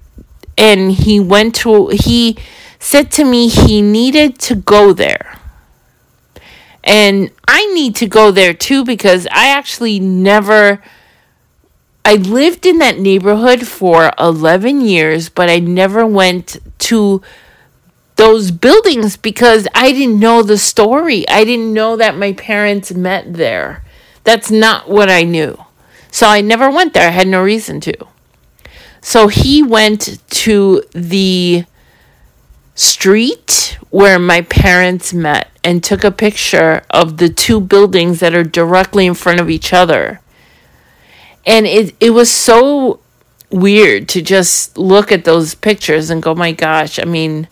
and 0.57 0.90
he 0.90 1.20
went 1.20 1.55
to 1.57 1.90
he 1.90 2.36
said 2.80 3.12
to 3.12 3.24
me 3.24 3.46
he 3.46 3.80
needed 3.80 4.40
to 4.40 4.57
go 4.57 4.92
there. 4.92 5.38
And 6.82 7.30
I 7.46 7.72
need 7.72 7.94
to 7.96 8.09
go 8.09 8.32
there 8.32 8.53
too 8.53 8.84
because 8.84 9.28
I 9.30 9.51
actually 9.51 10.01
never 10.01 10.82
I 12.09 12.14
lived 12.14 12.64
in 12.64 12.78
that 12.78 12.98
neighborhood 12.98 13.66
for 13.66 14.12
11 14.18 14.80
years, 14.80 15.28
but 15.28 15.50
I 15.50 15.59
never 15.59 16.06
went 16.06 16.56
to 16.78 17.20
those 18.16 18.50
buildings 18.50 19.18
because 19.18 19.68
I 19.74 19.92
didn't 19.92 20.18
know 20.18 20.42
the 20.42 20.56
story. 20.56 21.28
I 21.28 21.44
didn't 21.44 21.74
know 21.74 21.96
that 21.98 22.16
my 22.16 22.32
parents 22.32 22.94
met 22.94 23.34
there. 23.34 23.84
That's 24.24 24.50
not 24.50 24.88
what 24.88 25.11
I 25.11 25.22
knew. 25.24 25.62
So 26.11 26.26
I 26.26 26.40
never 26.40 26.70
went 26.70 26.94
there. 26.94 27.09
I 27.09 27.12
had 27.12 27.28
no 27.28 27.42
reason 27.42 27.78
to. 27.82 27.94
So 29.02 29.28
he 29.28 29.62
went 29.62 30.26
to 30.30 30.82
the 30.92 31.66
street 32.74 33.78
where 33.90 34.18
my 34.18 34.40
parents 34.40 35.12
met 35.12 35.50
and 35.62 35.84
took 35.84 36.04
a 36.04 36.11
picture 36.11 36.84
of 36.88 37.18
the 37.18 37.28
two 37.28 37.61
buildings 37.61 38.20
that 38.20 38.34
are 38.34 38.44
directly 38.44 39.04
in 39.04 39.12
front 39.12 39.40
of 39.40 39.50
each 39.50 39.74
other. 39.74 40.22
And 41.49 41.66
it, 41.66 41.96
it 41.99 42.11
was 42.11 42.30
so 42.30 43.01
weird 43.51 44.07
to 44.11 44.20
just 44.20 44.76
look 44.76 45.11
at 45.11 45.24
those 45.24 45.55
pictures 45.55 46.11
and 46.11 46.22
go, 46.22 46.34
my 46.34 46.53
gosh, 46.53 46.99
I 46.99 47.05
mean, 47.05 47.49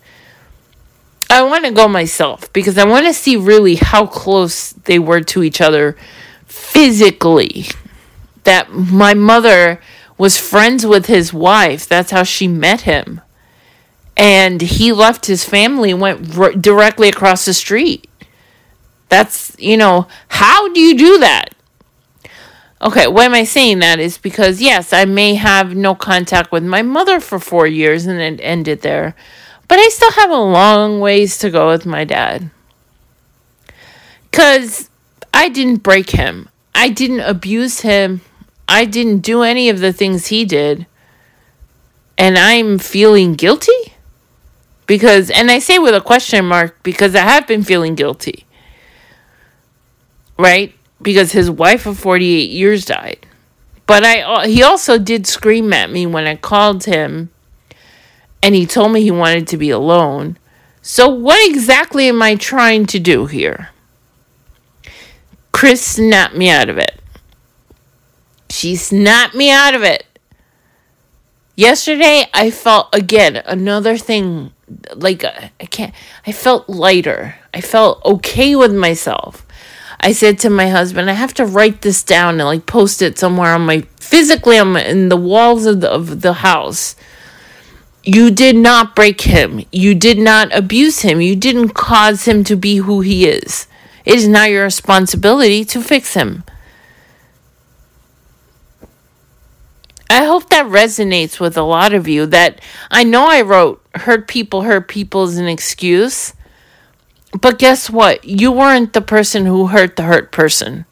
I 1.31 1.43
want 1.43 1.65
to 1.65 1.71
go 1.71 1.89
myself 1.89 2.53
because 2.53 2.77
I 2.77 2.85
want 2.85 3.07
to 3.07 3.15
see 3.15 3.37
really 3.37 3.77
how 3.77 4.07
close 4.07 4.73
they 4.73 4.99
were 4.99 5.23
to 5.23 5.43
each 5.43 5.63
other 5.63 5.97
physically. 6.45 7.65
That 8.45 8.71
my 8.71 9.15
mother 9.15 9.81
was 10.19 10.39
friends 10.39 10.85
with 10.87 11.07
his 11.07 11.33
wife. 11.33 11.89
That's 11.89 12.11
how 12.11 12.23
she 12.23 12.47
met 12.47 12.83
him. 12.83 13.23
And 14.15 14.61
he 14.61 14.93
left 14.93 15.25
his 15.25 15.45
family 15.45 15.91
and 15.91 16.03
went 16.03 16.37
r- 16.37 16.53
directly 16.53 17.09
across 17.09 17.47
the 17.47 17.55
street. 17.55 18.09
That's, 19.09 19.57
you 19.59 19.79
know, 19.79 20.07
how 20.29 20.73
do 20.73 20.81
you 20.81 20.97
do 20.97 21.19
that? 21.19 21.56
Okay, 22.81 23.07
why 23.07 23.25
am 23.25 23.33
I 23.33 23.45
saying 23.45 23.79
that 23.79 23.99
is 23.99 24.19
because, 24.19 24.61
yes, 24.61 24.93
I 24.93 25.07
may 25.07 25.35
have 25.35 25.75
no 25.75 25.95
contact 25.95 26.53
with 26.53 26.63
my 26.63 26.83
mother 26.83 27.21
for 27.21 27.39
four 27.39 27.67
years 27.67 28.05
and 28.05 28.21
it 28.21 28.39
ended 28.43 28.83
there. 28.83 29.15
But 29.67 29.79
I 29.79 29.89
still 29.89 30.13
have 30.13 30.31
a 30.31 30.37
long 30.37 31.01
ways 31.01 31.39
to 31.39 31.51
go 31.51 31.69
with 31.69 31.87
my 31.87 32.05
dad. 32.05 32.51
Because 34.31 34.91
I 35.33 35.49
didn't 35.49 35.83
break 35.83 36.11
him, 36.11 36.51
I 36.75 36.91
didn't 36.91 37.21
abuse 37.21 37.81
him, 37.81 38.21
I 38.69 38.85
didn't 38.85 39.21
do 39.21 39.43
any 39.43 39.71
of 39.71 39.81
the 39.81 39.93
things 39.93 40.27
he 40.27 40.45
did. 40.45 40.87
And 42.19 42.37
I'm 42.37 42.79
feeling 42.79 43.35
guilty? 43.35 43.95
Because, 44.87 45.31
and 45.31 45.51
I 45.51 45.59
say 45.59 45.79
with 45.79 45.95
a 45.95 46.01
question 46.01 46.45
mark 46.45 46.83
because 46.83 47.15
I 47.15 47.21
have 47.21 47.47
been 47.47 47.63
feeling 47.63 47.95
guilty. 47.95 48.45
Right? 50.39 50.75
Because 51.07 51.31
his 51.31 51.49
wife 51.49 51.87
of 51.87 51.97
48 51.99 52.51
years 52.51 52.85
died. 52.85 53.27
But 53.87 54.05
I 54.05 54.49
he 54.49 54.65
also 54.65 54.99
did 54.99 55.27
scream 55.29 55.73
at 55.73 55.89
me 55.89 56.05
when 56.05 56.27
I 56.27 56.35
called 56.35 56.85
him 56.85 57.31
and 58.43 58.57
he 58.57 58.67
told 58.67 58.93
me 58.93 59.03
he 59.03 59.11
wanted 59.13 59.47
to 59.49 59.57
be 59.57 59.71
alone. 59.71 60.37
So, 60.83 61.09
what 61.09 61.49
exactly 61.49 62.09
am 62.09 62.23
I 62.23 62.35
trying 62.35 62.87
to 62.87 62.99
do 62.99 63.27
here? 63.27 63.71
Kris 65.53 65.85
snapped 65.85 66.35
me 66.35 66.51
out 66.51 66.69
of 66.69 66.79
it. 66.79 67.01
She 68.51 68.77
snapped 68.77 69.35
me 69.35 69.51
out 69.51 69.75
of 69.75 69.83
it. 69.83 70.05
Yesterday, 71.57 72.27
I 72.35 72.51
felt 72.51 72.95
again 72.95 73.37
another 73.47 73.97
thing 73.97 74.53
like 74.95 75.25
uh, 75.25 75.49
I 75.61 75.67
can't, 75.67 75.95
I 76.27 76.33
felt 76.33 76.69
lighter. 76.69 77.37
I 77.55 77.61
felt 77.61 78.05
okay 78.05 78.55
with 78.55 78.75
myself. 78.75 79.47
I 80.01 80.13
said 80.13 80.39
to 80.41 80.51
my 80.51 80.69
husband, 80.69 81.11
I 81.11 81.15
have 81.15 81.35
to 81.35 81.47
write 81.47 81.83
this 81.83 82.03
down 82.03 82.35
and 82.41 82.45
like 82.45 82.67
post 82.67 83.03
it 83.03 83.19
somewhere 83.19 83.55
on 83.55 83.63
my 83.63 83.81
physically 83.99 84.59
on 84.59 84.73
my, 84.73 84.85
in 84.85 85.09
the 85.09 85.17
walls 85.17 85.67
of 85.67 85.81
the, 85.81 85.91
of 85.91 86.21
the 86.21 86.35
house 86.35 86.95
you 88.07 88.31
did 88.31 88.55
not 88.55 88.95
break 88.95 89.23
him. 89.23 89.63
You 89.73 89.95
did 89.95 90.17
not 90.17 90.57
abuse 90.57 91.01
him. 91.01 91.21
You 91.21 91.35
didn't 91.35 91.71
cause 91.71 92.25
him 92.25 92.45
to 92.45 92.57
be 92.57 92.77
who 92.77 93.01
he 93.01 93.27
is. 93.27 93.67
It 94.05 94.15
is 94.15 94.29
now 94.29 94.45
your 94.45 94.63
responsibility 94.63 95.65
to 95.67 95.83
fix 95.83 96.15
him. 96.15 96.45
I 100.09 100.25
hope 100.25 100.51
that 100.51 100.67
resonates 100.67 101.41
with 101.41 101.57
a 101.57 101.63
lot 101.63 101.93
of 101.93 102.07
you. 102.07 102.27
That 102.27 102.61
I 102.93 103.03
know 103.03 103.27
I 103.27 103.41
wrote 103.41 103.85
hurt 103.97 104.29
people, 104.29 104.63
hurt 104.63 104.87
people 104.87 105.25
as 105.25 105.37
an 105.37 105.49
excuse. 105.49 106.33
But 107.33 107.59
guess 107.59 107.91
what? 107.91 108.25
You 108.25 108.53
weren't 108.53 108.93
the 108.93 109.01
person 109.01 109.47
who 109.47 109.69
hurt 109.69 109.97
the 109.97 110.05
hurt 110.05 110.33
person. 110.33 110.87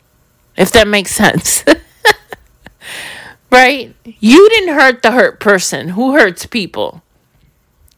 If 0.57 0.70
that 0.72 0.89
makes 0.89 1.12
sense. 1.12 1.64
right? 3.51 3.95
You 4.05 4.49
didn't 4.49 4.74
hurt 4.74 5.03
the 5.03 5.12
hurt 5.12 5.41
person. 5.41 5.91
Who 5.91 6.14
hurts 6.14 6.47
people? 6.47 7.03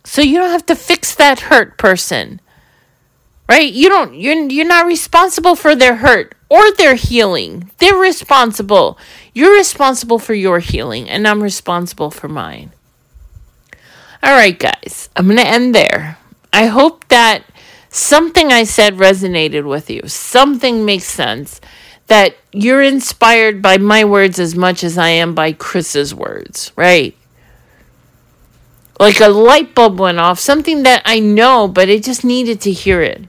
So 0.05 0.23
you 0.23 0.39
don't 0.39 0.51
have 0.51 0.67
to 0.67 0.77
fix 0.77 1.15
that 1.15 1.41
hurt 1.41 1.79
person. 1.79 2.41
Right? 3.49 3.73
You 3.73 3.89
don't 3.89 4.15
you're 4.15 4.49
you're 4.51 4.67
not 4.67 4.87
responsible 4.87 5.55
for 5.55 5.75
their 5.75 5.97
hurt 5.97 6.35
or 6.49 6.73
their 6.73 6.95
healing. 6.95 7.71
They're 7.79 7.97
responsible. 7.97 8.99
You're 9.35 9.55
responsible 9.55 10.19
for 10.19 10.35
your 10.35 10.61
healing 10.61 11.09
and 11.09 11.27
I'm 11.27 11.43
responsible 11.43 12.11
for 12.11 12.29
mine. 12.29 12.73
All 14.23 14.33
right, 14.33 14.59
guys. 14.59 15.09
I'm 15.15 15.27
going 15.27 15.39
to 15.39 15.47
end 15.47 15.75
there. 15.75 16.19
I 16.53 16.67
hope 16.67 17.07
that 17.09 17.45
something 17.97 18.53
I 18.53 18.65
said 18.65 18.97
resonated 18.97 19.69
with 19.69 19.91
you. 19.91 20.03
Something 20.07 20.85
makes 20.85 21.05
sense 21.05 21.61
that 22.07 22.37
you're 22.53 22.83
inspired 22.83 23.61
by 23.61 23.79
my 23.79 24.05
words 24.05 24.39
as 24.39 24.55
much 24.55 24.85
as 24.85 24.97
I 24.97 25.09
am 25.09 25.35
by 25.35 25.53
Kris's 25.53 26.15
words, 26.15 26.73
right? 26.77 27.17
Like 28.99 29.21
a 29.21 29.29
light 29.29 29.75
bulb 29.75 29.99
went 29.99 30.19
off, 30.19 30.39
something 30.39 30.85
that 30.85 31.03
I 31.05 31.19
know, 31.19 31.69
but 31.69 31.89
it 31.89 32.05
just 32.05 32.25
needed 32.25 32.61
to 32.63 32.73
hear 32.73 33.03
it. 33.03 33.25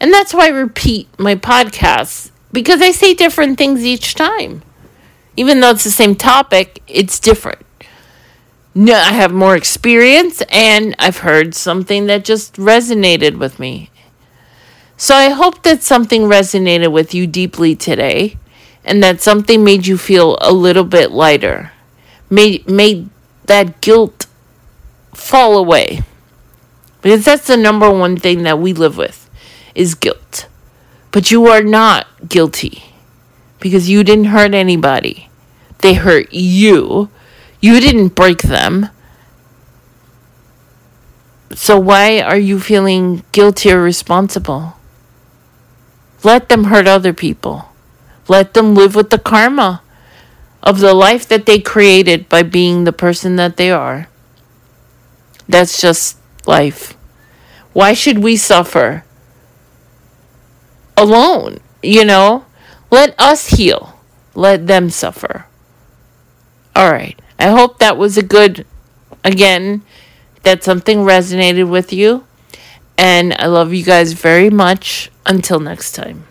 And 0.00 0.12
that's 0.12 0.32
why 0.32 0.46
I 0.46 0.48
repeat 0.48 1.08
my 1.18 1.34
podcasts 1.34 2.30
because 2.52 2.80
I 2.80 2.90
say 2.90 3.14
different 3.14 3.58
things 3.58 3.84
each 3.84 4.14
time. 4.14 4.62
Even 5.36 5.60
though 5.60 5.70
it's 5.70 5.84
the 5.84 5.90
same 5.90 6.16
topic, 6.16 6.82
it's 6.88 7.20
different. 7.20 7.64
No, 8.74 8.94
I 8.94 9.12
have 9.12 9.32
more 9.32 9.56
experience 9.56 10.42
and 10.50 10.94
I've 10.98 11.18
heard 11.18 11.54
something 11.54 12.06
that 12.06 12.24
just 12.24 12.54
resonated 12.54 13.38
with 13.38 13.58
me. 13.58 13.90
So 14.96 15.14
I 15.14 15.30
hope 15.30 15.62
that 15.62 15.82
something 15.82 16.22
resonated 16.22 16.92
with 16.92 17.14
you 17.14 17.26
deeply 17.26 17.74
today 17.74 18.36
and 18.84 19.02
that 19.02 19.20
something 19.20 19.64
made 19.64 19.86
you 19.86 19.98
feel 19.98 20.38
a 20.40 20.52
little 20.52 20.84
bit 20.84 21.10
lighter. 21.10 21.72
Made 22.30 22.68
made 22.68 23.10
that 23.46 23.80
guilt 23.80 24.26
fall 25.14 25.56
away. 25.58 26.02
Because 27.02 27.24
that's 27.24 27.46
the 27.46 27.56
number 27.56 27.90
one 27.90 28.16
thing 28.16 28.42
that 28.44 28.58
we 28.58 28.72
live 28.72 28.96
with 28.96 29.30
is 29.74 29.94
guilt. 29.94 30.48
But 31.12 31.30
you 31.30 31.46
are 31.46 31.62
not 31.62 32.06
guilty. 32.28 32.84
because 33.60 33.88
you 33.90 34.04
didn't 34.04 34.26
hurt 34.26 34.54
anybody. 34.54 35.28
They 35.78 35.94
hurt 35.94 36.32
you. 36.32 37.10
You 37.60 37.80
didn't 37.80 38.14
break 38.14 38.42
them. 38.42 38.88
So 41.54 41.78
why 41.78 42.20
are 42.20 42.38
you 42.38 42.60
feeling 42.60 43.22
guilty 43.32 43.70
or 43.70 43.82
responsible? 43.82 44.76
Let 46.22 46.48
them 46.48 46.64
hurt 46.64 46.86
other 46.86 47.12
people. 47.12 47.66
Let 48.28 48.54
them 48.54 48.74
live 48.74 48.94
with 48.94 49.10
the 49.10 49.18
karma 49.18 49.82
of 50.62 50.80
the 50.80 50.94
life 50.94 51.26
that 51.28 51.46
they 51.46 51.58
created 51.58 52.28
by 52.28 52.42
being 52.42 52.84
the 52.84 52.92
person 52.92 53.36
that 53.36 53.56
they 53.56 53.70
are. 53.70 54.08
That's 55.48 55.80
just 55.80 56.16
life. 56.46 56.96
Why 57.72 57.92
should 57.92 58.18
we 58.18 58.36
suffer 58.36 59.04
alone? 60.96 61.58
You 61.82 62.04
know, 62.04 62.44
let 62.90 63.18
us 63.18 63.48
heal, 63.48 63.98
let 64.34 64.66
them 64.66 64.90
suffer. 64.90 65.46
All 66.76 66.92
right. 66.92 67.20
I 67.40 67.48
hope 67.48 67.78
that 67.78 67.96
was 67.96 68.18
a 68.18 68.22
good, 68.22 68.66
again, 69.24 69.82
that 70.42 70.62
something 70.62 70.98
resonated 70.98 71.68
with 71.68 71.92
you. 71.92 72.26
And 72.98 73.34
I 73.38 73.46
love 73.46 73.72
you 73.72 73.82
guys 73.82 74.12
very 74.12 74.50
much. 74.50 75.10
Until 75.26 75.60
next 75.60 75.92
time. 75.92 76.26